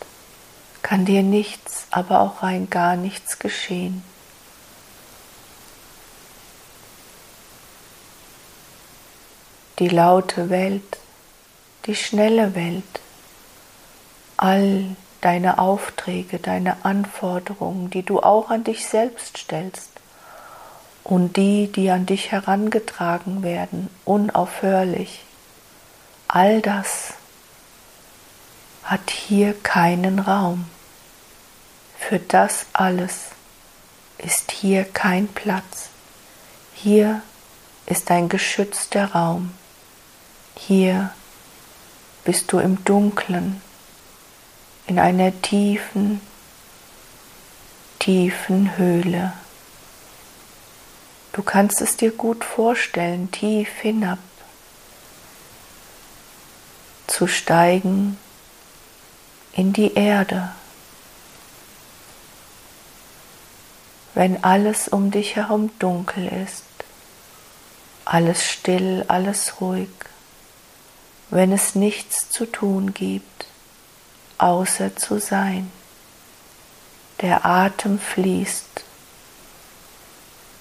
kann 0.84 1.06
dir 1.06 1.24
nichts, 1.24 1.88
aber 1.90 2.20
auch 2.20 2.44
rein 2.44 2.70
gar 2.70 2.96
nichts 2.96 3.40
geschehen. 3.40 4.04
Die 9.80 9.88
laute 9.88 10.52
Welt, 10.52 11.00
die 11.88 11.96
schnelle 11.96 12.54
Welt, 12.54 12.84
all 14.38 14.96
deine 15.24 15.60
Aufträge, 15.60 16.40
deine 16.40 16.84
Anforderungen, 16.84 17.90
die 17.90 18.04
du 18.04 18.20
auch 18.20 18.50
an 18.50 18.64
dich 18.64 18.86
selbst 18.88 19.38
stellst 19.38 19.90
und 21.04 21.38
die, 21.38 21.72
die 21.72 21.90
an 21.92 22.06
dich 22.06 22.32
herangetragen 22.32 23.44
werden, 23.44 23.90
unaufhörlich, 24.06 25.24
all 26.28 26.62
das 26.62 27.14
hat 28.84 29.10
hier 29.10 29.54
keinen 29.54 30.20
Raum. 30.20 30.66
Für 31.98 32.20
das 32.20 32.66
alles 32.74 33.28
ist 34.18 34.52
hier 34.52 34.84
kein 34.84 35.28
Platz. 35.28 35.90
Hier 36.74 37.22
ist 37.86 38.12
ein 38.12 38.28
geschützter 38.28 39.12
Raum. 39.14 39.54
Hier 40.56 41.12
bist 42.26 42.52
du 42.52 42.60
im 42.60 42.84
Dunklen, 42.84 43.62
in 44.94 45.00
einer 45.00 45.42
tiefen, 45.42 46.22
tiefen 47.98 48.78
Höhle. 48.78 49.34
Du 51.32 51.42
kannst 51.42 51.82
es 51.82 51.98
dir 51.98 52.12
gut 52.12 52.44
vorstellen, 52.44 53.32
tief 53.32 53.70
hinab 53.82 54.20
zu 57.08 57.26
steigen 57.26 58.20
in 59.54 59.74
die 59.74 59.96
Erde. 59.96 60.54
wenn 64.14 64.44
alles 64.44 64.88
um 64.88 65.10
dich 65.10 65.36
herum 65.36 65.72
dunkel 65.80 66.28
ist, 66.28 66.66
alles 68.06 68.46
still, 68.46 69.06
alles 69.08 69.60
ruhig, 69.60 69.90
wenn 71.32 71.52
es 71.52 71.74
nichts 71.74 72.30
zu 72.30 72.46
tun 72.46 72.94
gibt, 72.94 73.33
außer 74.44 74.96
zu 74.98 75.20
sein. 75.20 75.72
Der 77.22 77.46
Atem 77.46 77.98
fließt 77.98 78.84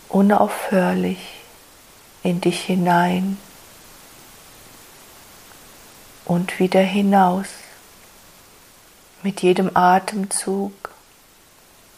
unaufhörlich 0.08 1.18
in 2.22 2.40
dich 2.40 2.60
hinein 2.60 3.38
und 6.24 6.60
wieder 6.60 6.80
hinaus. 6.80 7.48
Mit 9.24 9.42
jedem 9.42 9.76
Atemzug 9.76 10.72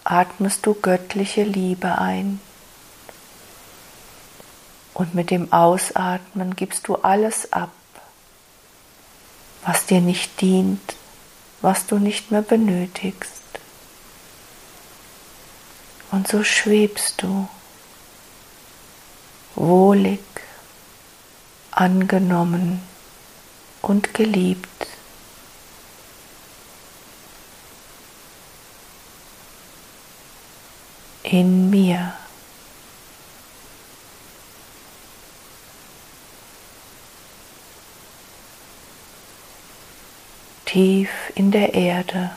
atmest 0.04 0.64
du 0.64 0.72
göttliche 0.72 1.42
Liebe 1.42 1.98
ein. 1.98 2.40
Und 4.94 5.14
mit 5.14 5.30
dem 5.30 5.52
Ausatmen 5.52 6.56
gibst 6.56 6.88
du 6.88 6.94
alles 6.94 7.52
ab, 7.52 7.72
was 9.66 9.84
dir 9.84 10.00
nicht 10.00 10.40
dient, 10.40 10.94
was 11.64 11.86
du 11.86 11.98
nicht 11.98 12.30
mehr 12.30 12.42
benötigst. 12.42 13.42
Und 16.10 16.28
so 16.28 16.44
schwebst 16.44 17.22
du 17.22 17.48
wohlig, 19.54 20.20
angenommen 21.70 22.82
und 23.80 24.12
geliebt. 24.12 24.68
in 31.22 31.70
mir. 31.70 32.12
Tief 40.74 41.30
in 41.36 41.52
der 41.52 41.72
Erde. 41.72 42.32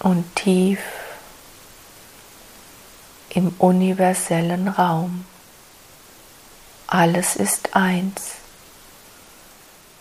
und 0.00 0.36
tief 0.36 0.80
im 3.30 3.54
universellen 3.58 4.68
Raum. 4.68 5.24
Alles 6.86 7.36
ist 7.36 7.74
eins. 7.74 8.32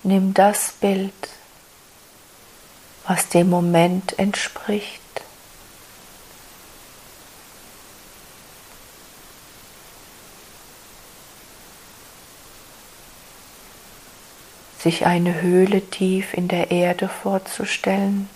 Nimm 0.03 0.33
das 0.33 0.73
Bild, 0.81 1.29
was 3.11 3.27
dem 3.27 3.49
Moment 3.49 4.17
entspricht. 4.17 5.01
sich 14.79 15.05
eine 15.05 15.41
Höhle 15.41 15.81
tief 15.81 16.33
in 16.33 16.47
der 16.47 16.71
Erde 16.71 17.07
vorzustellen, 17.07 18.29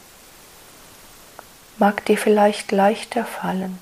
mag 1.77 2.05
dir 2.05 2.17
vielleicht 2.17 2.71
leichter 2.71 3.25
fallen 3.25 3.79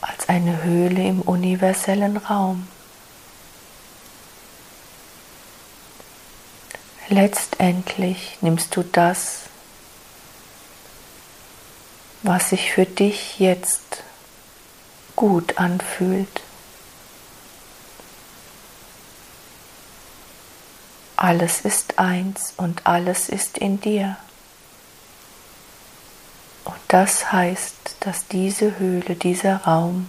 als 0.00 0.28
eine 0.30 0.62
Höhle 0.62 1.06
im 1.06 1.20
universellen 1.20 2.16
Raum. 2.16 2.68
Letztendlich 7.14 8.38
nimmst 8.40 8.74
du 8.74 8.82
das, 8.82 9.42
was 12.24 12.48
sich 12.50 12.72
für 12.72 12.86
dich 12.86 13.38
jetzt 13.38 14.02
gut 15.14 15.56
anfühlt. 15.56 16.42
Alles 21.14 21.60
ist 21.60 22.00
eins 22.00 22.52
und 22.56 22.84
alles 22.84 23.28
ist 23.28 23.58
in 23.58 23.80
dir. 23.80 24.16
Und 26.64 26.80
das 26.88 27.30
heißt, 27.30 27.94
dass 28.00 28.26
diese 28.26 28.80
Höhle, 28.80 29.14
dieser 29.14 29.58
Raum 29.58 30.08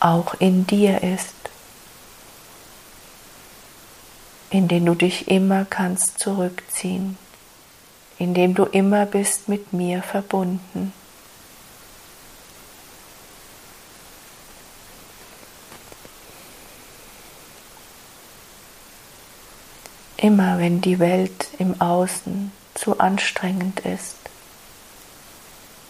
auch 0.00 0.32
in 0.38 0.66
dir 0.66 1.02
ist, 1.02 1.34
in 4.52 4.68
den 4.68 4.84
du 4.84 4.94
dich 4.94 5.28
immer 5.28 5.64
kannst 5.64 6.18
zurückziehen, 6.18 7.16
in 8.18 8.34
dem 8.34 8.54
du 8.54 8.64
immer 8.64 9.06
bist 9.06 9.48
mit 9.48 9.72
mir 9.72 10.02
verbunden. 10.02 10.92
Immer 20.18 20.58
wenn 20.58 20.82
die 20.82 20.98
Welt 20.98 21.48
im 21.58 21.80
Außen 21.80 22.52
zu 22.74 23.00
anstrengend 23.00 23.80
ist, 23.80 24.16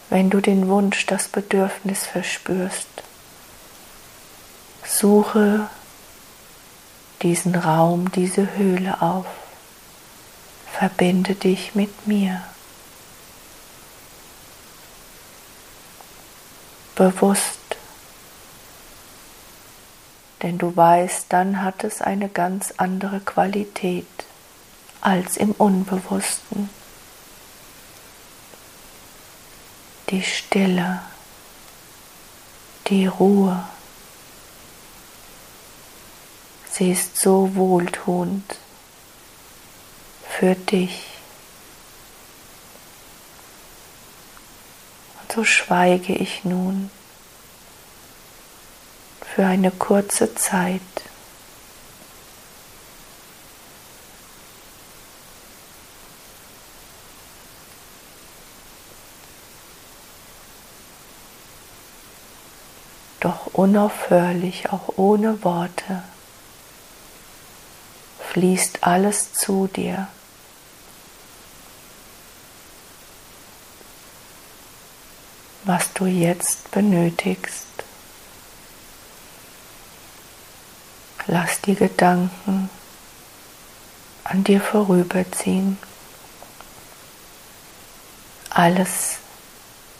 wenn 0.09 0.29
du 0.29 0.39
den 0.39 0.69
Wunsch, 0.69 1.05
das 1.05 1.27
Bedürfnis 1.27 2.05
verspürst, 2.05 2.87
suche 4.85 5.67
diesen 7.23 7.55
Raum, 7.55 8.11
diese 8.11 8.55
Höhle 8.55 9.01
auf, 9.01 9.25
verbinde 10.71 11.35
dich 11.35 11.73
mit 11.73 12.05
mir. 12.05 12.43
Bewusst, 16.95 17.59
denn 20.43 20.57
du 20.57 20.75
weißt, 20.75 21.27
dann 21.29 21.63
hat 21.63 21.83
es 21.85 22.01
eine 22.01 22.27
ganz 22.27 22.73
andere 22.77 23.21
Qualität 23.21 24.05
als 24.99 25.37
im 25.37 25.51
Unbewussten. 25.51 26.69
Die 30.09 30.21
Stille, 30.21 31.01
die 32.87 33.07
Ruhe. 33.07 33.63
Sie 36.75 36.91
ist 36.91 37.17
so 37.17 37.53
wohltuend 37.53 38.55
für 40.27 40.55
dich. 40.55 41.05
Und 45.21 45.31
so 45.31 45.43
schweige 45.43 46.15
ich 46.15 46.45
nun 46.45 46.89
für 49.35 49.45
eine 49.45 49.69
kurze 49.69 50.33
Zeit. 50.33 50.81
Doch 63.19 63.45
unaufhörlich, 63.53 64.71
auch 64.71 64.97
ohne 64.97 65.43
Worte, 65.43 66.01
fließt 68.33 68.83
alles 68.83 69.33
zu 69.33 69.67
dir. 69.67 70.07
was 75.65 75.93
du 75.93 76.05
jetzt 76.05 76.71
benötigst. 76.71 77.65
Lass 81.25 81.61
die 81.61 81.75
Gedanken 81.75 82.69
an 84.25 84.43
dir 84.43 84.59
vorüberziehen. 84.59 85.77
Alles 88.49 89.17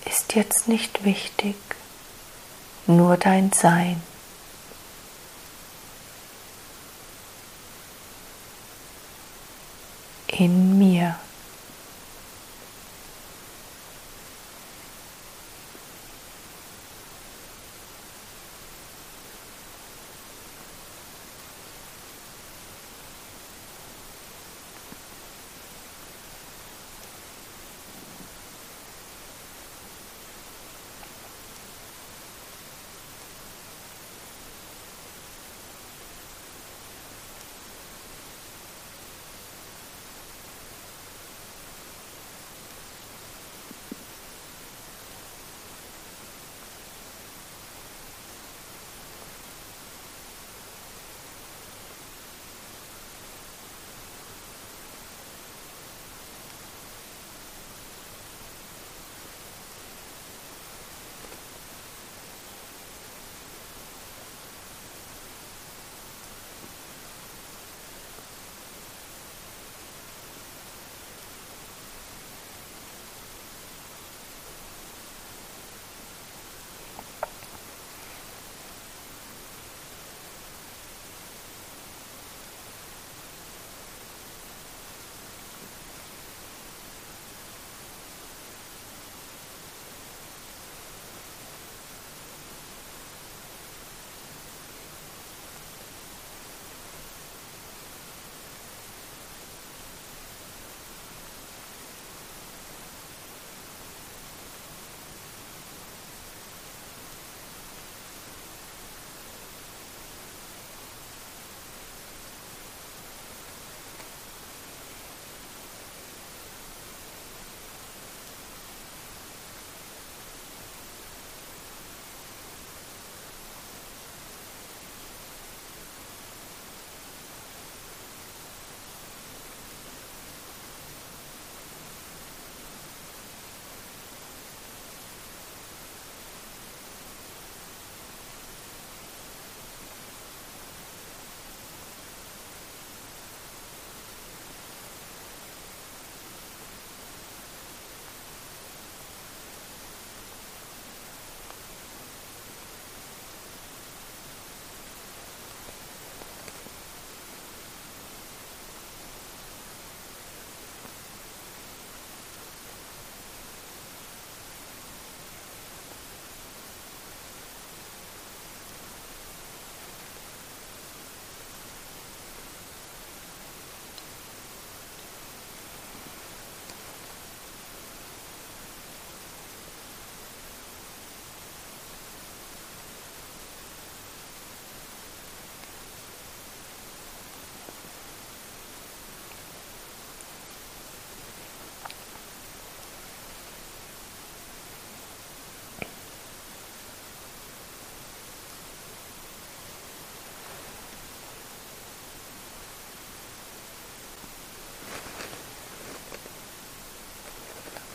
ist 0.05 0.35
jetzt 0.35 0.67
nicht 0.67 1.05
wichtig, 1.05 1.55
nur 2.87 3.17
dein 3.17 3.51
Sein. 3.53 4.01
In 10.35 10.79
mir. 10.79 11.15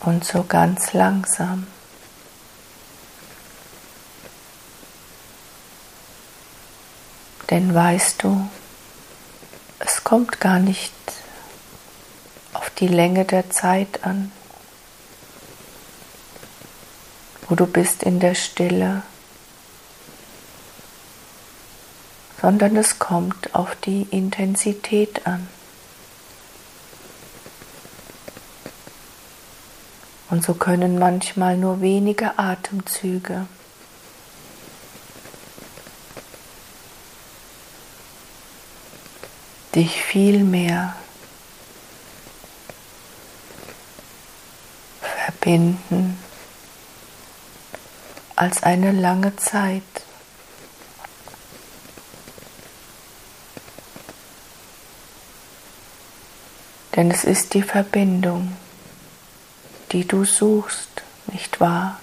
Und 0.08 0.24
so 0.24 0.42
ganz 0.42 0.94
langsam. 0.94 1.66
Denn 7.50 7.74
weißt 7.74 8.22
du, 8.22 8.48
es 9.80 10.04
kommt 10.04 10.40
gar 10.40 10.60
nicht 10.60 10.94
auf 12.54 12.70
die 12.70 12.88
Länge 12.88 13.26
der 13.26 13.50
Zeit 13.50 14.02
an, 14.02 14.32
wo 17.46 17.54
du 17.54 17.66
bist 17.66 18.02
in 18.02 18.18
der 18.18 18.34
Stille, 18.34 19.02
sondern 22.40 22.76
es 22.76 22.98
kommt 22.98 23.54
auf 23.54 23.76
die 23.76 24.04
Intensität 24.10 25.26
an. 25.26 25.48
Und 30.30 30.44
so 30.44 30.54
können 30.54 30.98
manchmal 30.98 31.56
nur 31.56 31.80
wenige 31.80 32.38
Atemzüge 32.38 33.46
dich 39.74 40.02
viel 40.02 40.44
mehr 40.44 40.96
verbinden 45.00 46.18
als 48.34 48.62
eine 48.62 48.92
lange 48.92 49.36
Zeit. 49.36 49.82
Denn 56.96 57.10
es 57.10 57.24
ist 57.24 57.54
die 57.54 57.62
Verbindung, 57.62 58.56
die 59.92 60.06
du 60.06 60.24
suchst, 60.24 61.02
nicht 61.32 61.60
wahr? 61.60 62.00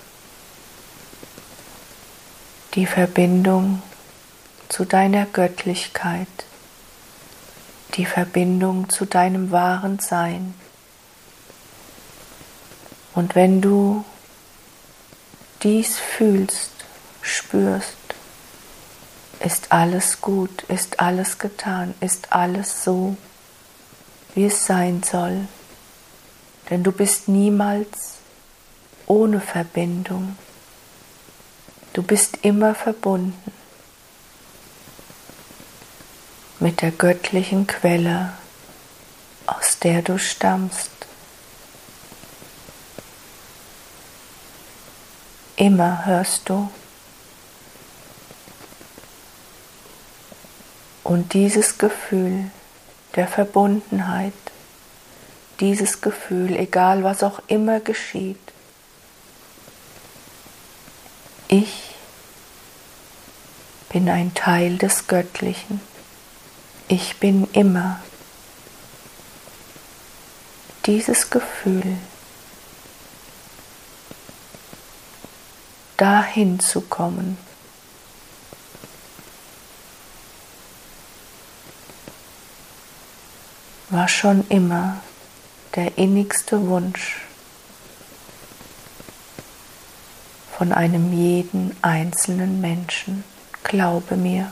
Die 2.73 2.85
Verbindung 2.85 3.81
zu 4.69 4.85
deiner 4.85 5.25
Göttlichkeit, 5.25 6.27
die 7.95 8.05
Verbindung 8.05 8.89
zu 8.89 9.05
deinem 9.05 9.51
wahren 9.51 9.99
Sein. 9.99 10.53
Und 13.13 13.35
wenn 13.35 13.61
du 13.61 14.03
dies 15.63 15.97
fühlst, 15.97 16.71
spürst, 17.21 17.95
ist 19.39 19.71
alles 19.71 20.21
gut, 20.21 20.63
ist 20.63 20.99
alles 20.99 21.37
getan, 21.37 21.93
ist 21.99 22.33
alles 22.33 22.83
so, 22.83 23.15
wie 24.33 24.45
es 24.45 24.65
sein 24.65 25.01
soll, 25.03 25.47
denn 26.69 26.83
du 26.83 26.91
bist 26.91 27.27
niemals 27.27 28.15
ohne 29.07 29.39
Verbindung. 29.39 30.35
Du 31.93 32.01
bist 32.03 32.39
immer 32.41 32.75
verbunden 32.75 33.51
mit 36.59 36.81
der 36.81 36.91
göttlichen 36.91 37.67
Quelle, 37.67 38.33
aus 39.45 39.79
der 39.79 40.01
du 40.01 40.17
stammst. 40.17 40.89
Immer 45.55 46.05
hörst 46.05 46.49
du. 46.49 46.69
Und 51.03 51.33
dieses 51.33 51.77
Gefühl 51.77 52.49
der 53.15 53.27
Verbundenheit, 53.27 54.33
dieses 55.59 56.01
Gefühl, 56.01 56.55
egal 56.55 57.03
was 57.03 57.23
auch 57.23 57.41
immer 57.47 57.79
geschieht. 57.79 58.39
Ich 61.47 61.95
bin 63.89 64.09
ein 64.09 64.33
Teil 64.33 64.77
des 64.77 65.07
Göttlichen. 65.07 65.79
Ich 66.87 67.17
bin 67.17 67.47
immer. 67.53 67.99
Dieses 70.85 71.29
Gefühl, 71.29 71.97
dahin 75.97 76.59
zu 76.59 76.81
kommen, 76.81 77.37
war 83.89 84.07
schon 84.07 84.45
immer 84.49 85.01
der 85.75 85.97
innigste 85.97 86.67
Wunsch 86.67 87.21
von 90.57 90.71
einem 90.71 91.11
jeden 91.11 91.75
einzelnen 91.81 92.61
Menschen, 92.61 93.23
glaube 93.63 94.15
mir. 94.15 94.51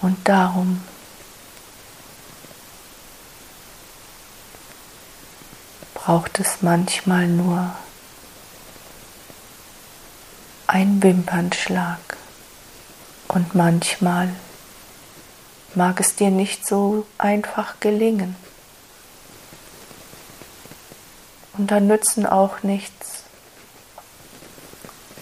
Und 0.00 0.18
darum 0.28 0.82
braucht 5.94 6.40
es 6.40 6.62
manchmal 6.62 7.28
nur 7.28 7.76
ein 10.66 11.00
Wimpernschlag. 11.00 12.11
Und 13.32 13.54
manchmal 13.54 14.28
mag 15.74 16.00
es 16.00 16.14
dir 16.16 16.30
nicht 16.30 16.66
so 16.66 17.06
einfach 17.16 17.80
gelingen. 17.80 18.36
Und 21.56 21.70
dann 21.70 21.86
nützen 21.86 22.26
auch 22.26 22.62
nichts, 22.62 23.24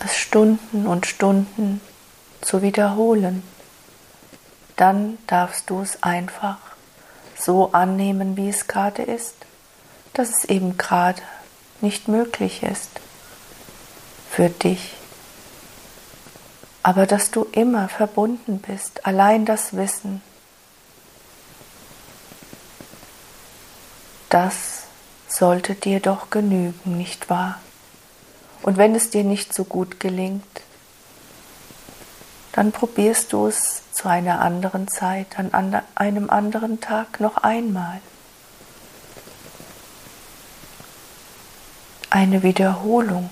es 0.05 0.17
Stunden 0.17 0.87
und 0.87 1.07
Stunden 1.07 1.81
zu 2.41 2.63
wiederholen. 2.63 3.45
Dann 4.77 5.19
darfst 5.29 5.71
du 5.71 5.81
es 5.81 6.03
einfach 6.03 6.59
so 7.39 7.73
annehmen, 7.73 8.37
wie 8.37 8.49
es 8.49 8.67
gerade 8.67 9.03
ist, 9.03 9.35
dass 10.15 10.31
es 10.31 10.45
eben 10.45 10.77
gerade 10.77 11.23
nicht 11.81 12.09
möglich 12.09 12.65
ist 12.65 12.91
für 14.31 14.49
dich 14.49 14.95
aber 16.83 17.07
dass 17.07 17.31
du 17.31 17.47
immer 17.53 17.89
verbunden 17.89 18.59
bist, 18.59 19.07
allein 19.07 19.45
das 19.45 19.77
Wissen, 19.77 20.23
das 24.31 24.85
sollte 25.29 25.75
dir 25.75 26.01
doch 26.01 26.31
genügen, 26.31 26.97
nicht 26.97 27.29
wahr? 27.29 27.61
Und 28.63 28.77
wenn 28.77 28.95
es 28.95 29.11
dir 29.11 29.25
nicht 29.25 29.55
so 29.55 29.65
gut 29.65 30.01
gelingt, 30.01 30.45
dann 32.53 32.73
probierst 32.73 33.33
du 33.33 33.47
es 33.47 33.83
zu 33.93 34.09
einer 34.09 34.41
anderen 34.41 34.89
Zeit, 34.89 35.39
an 35.39 35.83
einem 35.95 36.31
anderen 36.31 36.81
Tag 36.81 37.21
noch 37.21 37.39
einmal. 37.39 38.01
Eine 42.11 42.43
Wiederholung, 42.43 43.31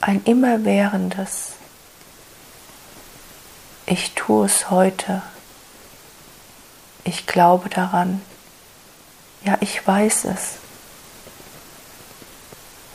ein 0.00 0.22
immerwährendes 0.24 1.55
ich 3.86 4.12
tue 4.14 4.46
es 4.46 4.70
heute. 4.70 5.22
Ich 7.04 7.26
glaube 7.26 7.68
daran. 7.68 8.20
Ja, 9.44 9.56
ich 9.60 9.86
weiß 9.86 10.24
es. 10.24 10.56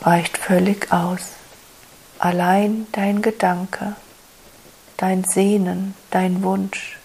Reicht 0.02 0.36
völlig 0.36 0.92
aus. 0.92 1.20
Allein 2.18 2.86
dein 2.92 3.22
Gedanke, 3.22 3.96
dein 4.96 5.24
Sehnen, 5.24 5.94
dein 6.10 6.42
Wunsch. 6.42 6.98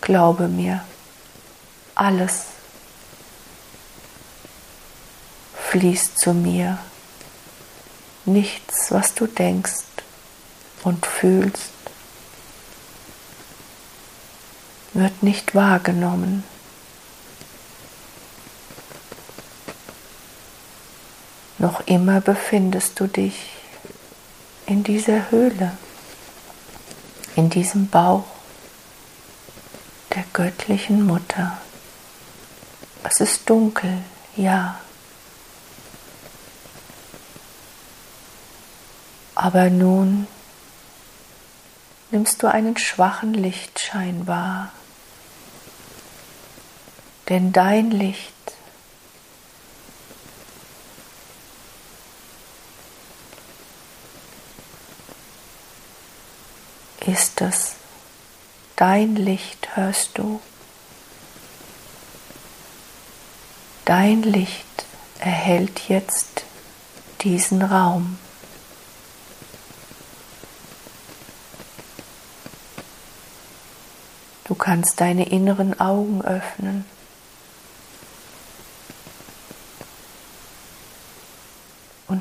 Glaube 0.00 0.46
mir, 0.46 0.84
alles 1.94 2.44
fließt 5.70 6.18
zu 6.18 6.32
mir. 6.32 6.78
Nichts, 8.24 8.90
was 8.90 9.14
du 9.14 9.26
denkst 9.26 9.84
und 10.84 11.04
fühlst, 11.04 11.70
wird 14.98 15.22
nicht 15.22 15.54
wahrgenommen. 15.54 16.44
Noch 21.58 21.86
immer 21.86 22.20
befindest 22.20 23.00
du 23.00 23.06
dich 23.06 23.50
in 24.66 24.84
dieser 24.84 25.30
Höhle, 25.30 25.76
in 27.34 27.50
diesem 27.50 27.88
Bauch 27.88 28.24
der 30.14 30.24
göttlichen 30.32 31.06
Mutter. 31.06 31.58
Es 33.04 33.20
ist 33.20 33.48
dunkel, 33.48 33.98
ja. 34.36 34.78
Aber 39.34 39.70
nun 39.70 40.26
nimmst 42.10 42.42
du 42.42 42.46
einen 42.50 42.76
schwachen 42.76 43.34
Lichtschein 43.34 44.26
wahr. 44.26 44.72
Denn 47.28 47.52
dein 47.52 47.90
Licht 47.90 48.32
ist 57.06 57.40
es. 57.40 57.74
Dein 58.76 59.16
Licht 59.16 59.76
hörst 59.76 60.18
du. 60.18 60.40
Dein 63.84 64.22
Licht 64.22 64.84
erhält 65.18 65.88
jetzt 65.88 66.44
diesen 67.22 67.62
Raum. 67.62 68.18
Du 74.44 74.54
kannst 74.54 75.00
deine 75.00 75.28
inneren 75.28 75.80
Augen 75.80 76.22
öffnen. 76.22 76.84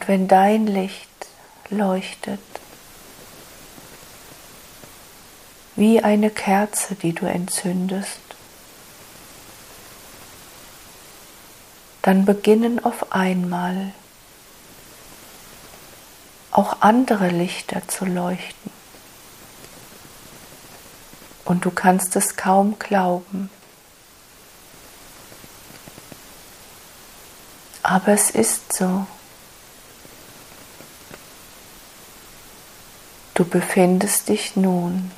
Wenn 0.07 0.27
dein 0.27 0.67
Licht 0.67 1.09
leuchtet, 1.69 2.39
wie 5.75 6.01
eine 6.01 6.29
Kerze, 6.29 6.95
die 6.95 7.13
du 7.13 7.25
entzündest, 7.25 8.19
dann 12.01 12.25
beginnen 12.25 12.83
auf 12.83 13.11
einmal 13.13 13.93
auch 16.51 16.81
andere 16.81 17.29
Lichter 17.29 17.87
zu 17.87 18.05
leuchten. 18.05 18.71
Und 21.45 21.65
du 21.65 21.71
kannst 21.71 22.15
es 22.15 22.35
kaum 22.35 22.77
glauben. 22.79 23.49
Aber 27.81 28.13
es 28.13 28.29
ist 28.29 28.73
so. 28.73 29.05
Du 33.35 33.43
befindest 33.43 34.29
dich 34.29 34.55
nun 34.55 35.11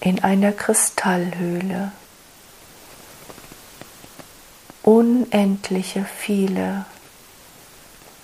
in 0.00 0.24
einer 0.24 0.50
Kristallhöhle. 0.50 1.92
Unendliche 4.82 6.04
viele 6.04 6.84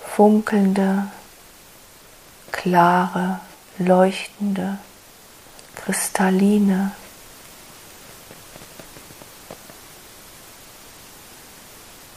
funkelnde, 0.05 1.12
klare, 2.51 3.39
leuchtende, 3.79 4.79
kristalline, 5.77 6.91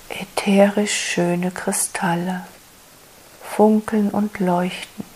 ätherisch 0.09 1.13
schöne 1.13 1.51
Kristalle 1.51 2.47
funkeln 3.55 4.09
und 4.09 4.39
leuchten. 4.39 5.12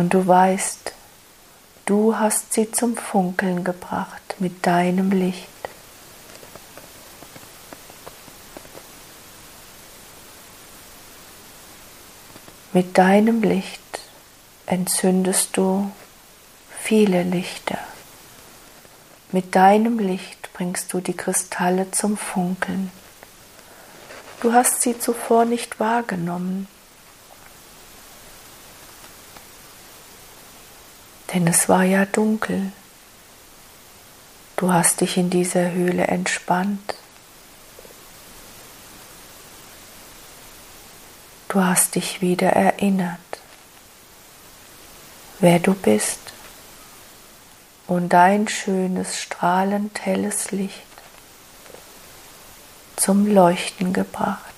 Und 0.00 0.14
du 0.14 0.26
weißt, 0.26 0.94
Du 1.90 2.16
hast 2.16 2.52
sie 2.52 2.70
zum 2.70 2.96
Funkeln 2.96 3.64
gebracht 3.64 4.36
mit 4.38 4.64
deinem 4.64 5.10
Licht. 5.10 5.48
Mit 12.72 12.96
deinem 12.96 13.42
Licht 13.42 13.80
entzündest 14.66 15.56
du 15.56 15.90
viele 16.80 17.24
Lichter. 17.24 17.78
Mit 19.32 19.56
deinem 19.56 19.98
Licht 19.98 20.52
bringst 20.52 20.92
du 20.92 21.00
die 21.00 21.16
Kristalle 21.16 21.90
zum 21.90 22.16
Funkeln. 22.16 22.92
Du 24.42 24.52
hast 24.52 24.80
sie 24.80 24.96
zuvor 24.96 25.44
nicht 25.44 25.80
wahrgenommen. 25.80 26.68
Denn 31.32 31.46
es 31.46 31.68
war 31.68 31.84
ja 31.84 32.04
dunkel. 32.06 32.72
Du 34.56 34.72
hast 34.72 35.00
dich 35.00 35.16
in 35.16 35.30
dieser 35.30 35.70
Höhle 35.72 36.06
entspannt. 36.06 36.94
Du 41.48 41.64
hast 41.64 41.94
dich 41.96 42.20
wieder 42.20 42.50
erinnert, 42.50 43.18
wer 45.40 45.58
du 45.58 45.74
bist 45.74 46.20
und 47.88 48.10
dein 48.10 48.46
schönes, 48.46 49.20
strahlend 49.20 50.06
helles 50.06 50.52
Licht 50.52 50.86
zum 52.94 53.26
Leuchten 53.26 53.92
gebracht. 53.92 54.49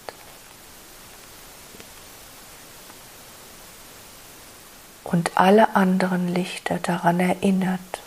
Und 5.12 5.36
alle 5.36 5.76
anderen 5.76 6.28
Lichter 6.28 6.78
daran 6.78 7.20
erinnert, 7.20 8.00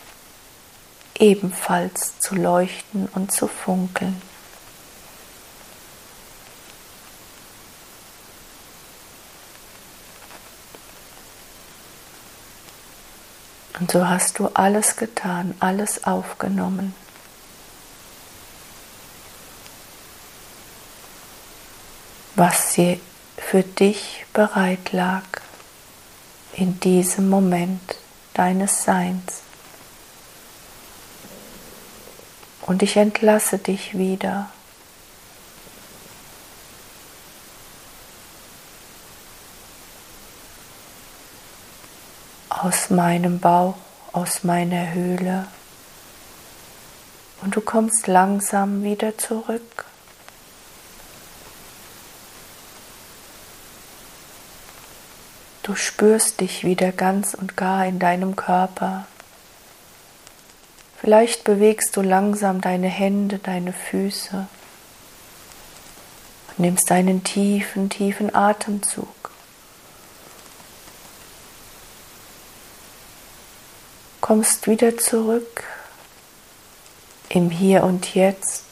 ebenfalls 1.17 2.19
zu 2.19 2.35
leuchten 2.35 3.07
und 3.13 3.31
zu 3.31 3.47
funkeln. 3.47 4.21
Und 13.79 13.91
so 13.91 14.07
hast 14.07 14.39
du 14.39 14.49
alles 14.53 14.95
getan, 14.95 15.55
alles 15.59 16.03
aufgenommen. 16.03 16.93
was 22.37 22.73
sie 22.73 22.99
für 23.37 23.63
dich 23.63 24.25
bereit 24.33 24.91
lag 24.91 25.23
in 26.55 26.79
diesem 26.79 27.29
Moment 27.29 27.95
deines 28.33 28.83
Seins. 28.83 29.41
Und 32.61 32.81
ich 32.81 32.97
entlasse 32.97 33.57
dich 33.59 33.97
wieder. 33.97 34.49
aus 42.65 42.89
meinem 42.89 43.39
Bauch, 43.39 43.75
aus 44.11 44.43
meiner 44.43 44.93
Höhle. 44.93 45.45
Und 47.43 47.55
du 47.55 47.61
kommst 47.61 48.07
langsam 48.07 48.81
wieder 48.81 49.17
zurück. 49.19 49.85
Du 55.65 55.73
spürst 55.73 56.41
dich 56.41 56.63
wieder 56.63 56.91
ganz 56.91 57.33
und 57.33 57.57
gar 57.57 57.87
in 57.87 57.97
deinem 57.97 58.35
Körper. 58.35 59.07
Vielleicht 61.01 61.43
bewegst 61.43 61.97
du 61.97 62.03
langsam 62.03 62.61
deine 62.61 62.87
Hände, 62.87 63.39
deine 63.39 63.73
Füße 63.73 64.45
und 66.49 66.59
nimmst 66.59 66.91
einen 66.91 67.23
tiefen, 67.23 67.89
tiefen 67.89 68.35
Atemzug. 68.35 69.31
Kommst 74.21 74.67
wieder 74.67 74.99
zurück 74.99 75.63
im 77.27 77.49
Hier 77.49 77.85
und 77.85 78.13
Jetzt 78.13 78.65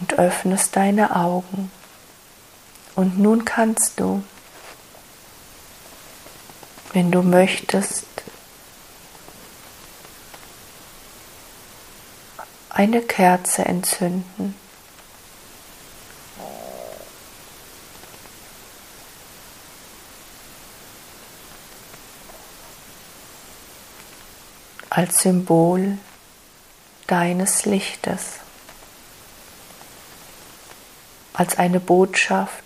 und 0.00 0.18
öffnest 0.18 0.74
deine 0.74 1.14
Augen. 1.14 1.70
Und 2.96 3.20
nun 3.20 3.44
kannst 3.44 4.00
du 4.00 4.24
wenn 6.92 7.10
du 7.10 7.22
möchtest, 7.22 8.06
eine 12.70 13.02
Kerze 13.02 13.64
entzünden. 13.64 14.54
als 24.94 25.22
Symbol 25.22 25.96
deines 27.06 27.64
Lichtes, 27.64 28.40
als 31.32 31.56
eine 31.56 31.80
Botschaft 31.80 32.62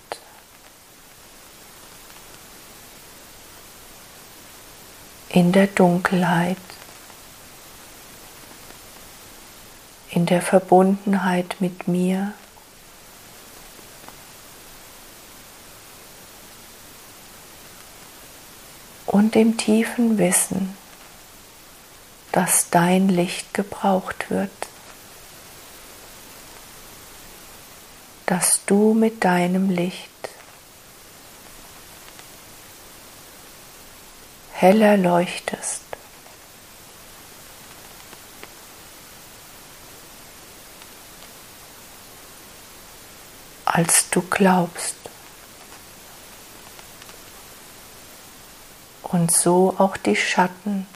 in 5.37 5.53
der 5.53 5.67
Dunkelheit, 5.67 6.57
in 10.09 10.25
der 10.25 10.41
Verbundenheit 10.41 11.57
mit 11.61 11.87
mir. 11.87 12.33
und 19.07 19.35
dem 19.35 19.57
tiefen 19.57 20.19
Wissen, 20.19 20.77
dass 22.33 22.69
dein 22.71 23.09
Licht 23.09 23.55
gebraucht 23.55 24.31
wird, 24.31 24.51
dass 28.27 28.61
du 28.67 28.93
mit 28.95 29.25
deinem 29.25 29.71
Licht 29.71 30.11
heller 34.57 34.97
leuchtest. 34.97 35.83
als 43.77 44.09
du 44.11 44.23
glaubst. 44.23 44.95
Und 49.03 49.31
so 49.31 49.75
auch 49.77 49.99
die 49.99 50.17
Schatten 50.17 50.87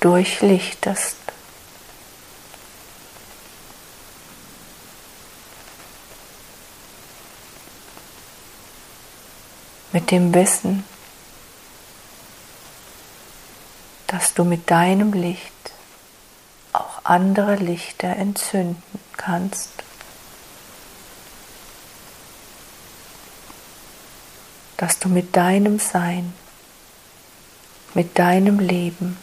durchlichtest. 0.00 1.21
Mit 9.92 10.10
dem 10.10 10.32
Wissen, 10.34 10.84
dass 14.06 14.34
du 14.34 14.44
mit 14.44 14.70
deinem 14.70 15.12
Licht 15.12 15.52
auch 16.72 17.04
andere 17.04 17.56
Lichter 17.56 18.08
entzünden 18.16 19.00
kannst. 19.16 19.70
Dass 24.76 24.98
du 24.98 25.08
mit 25.08 25.36
deinem 25.36 25.78
Sein, 25.78 26.34
mit 27.94 28.18
deinem 28.18 28.58
Leben 28.58 29.16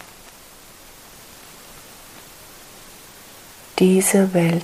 diese 3.77 4.33
Welt 4.33 4.63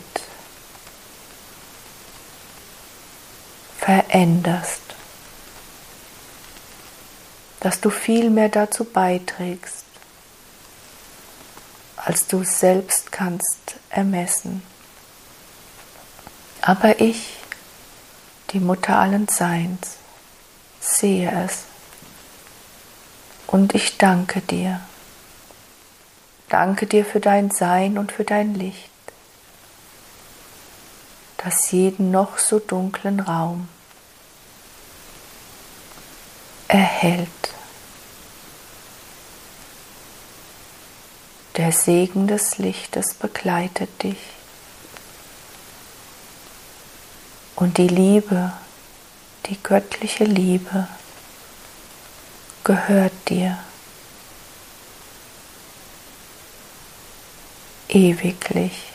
veränderst, 3.77 4.84
dass 7.65 7.81
du 7.81 7.89
viel 7.89 8.29
mehr 8.29 8.49
dazu 8.49 8.83
beiträgst, 8.83 9.85
als 11.95 12.27
du 12.27 12.43
selbst 12.43 13.11
kannst 13.11 13.77
ermessen. 13.89 14.61
Aber 16.61 17.01
ich, 17.01 17.37
die 18.51 18.59
Mutter 18.59 18.99
allen 18.99 19.27
Seins, 19.27 19.95
sehe 20.79 21.31
es 21.43 21.63
und 23.47 23.73
ich 23.73 23.97
danke 23.97 24.41
dir. 24.41 24.79
Danke 26.49 26.85
dir 26.85 27.03
für 27.03 27.19
dein 27.19 27.49
Sein 27.49 27.97
und 27.97 28.11
für 28.11 28.25
dein 28.25 28.53
Licht 28.53 28.91
das 31.37 31.71
jeden 31.71 32.11
noch 32.11 32.37
so 32.37 32.59
dunklen 32.59 33.21
Raum 33.21 33.67
erhält. 36.67 37.54
Der 41.57 41.71
Segen 41.71 42.27
des 42.27 42.57
Lichtes 42.57 43.13
begleitet 43.13 44.03
dich. 44.03 44.17
Und 47.55 47.77
die 47.77 47.87
Liebe, 47.87 48.51
die 49.45 49.57
göttliche 49.63 50.25
Liebe 50.25 50.89
gehört 52.65 53.13
dir 53.29 53.57
ewiglich. 57.87 58.91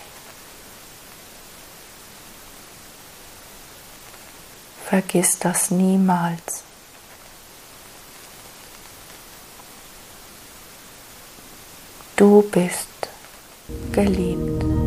Vergiss 4.85 5.39
das 5.39 5.71
niemals. 5.71 6.65
Du 12.21 12.43
bist 12.53 13.09
geliebt. 13.93 14.80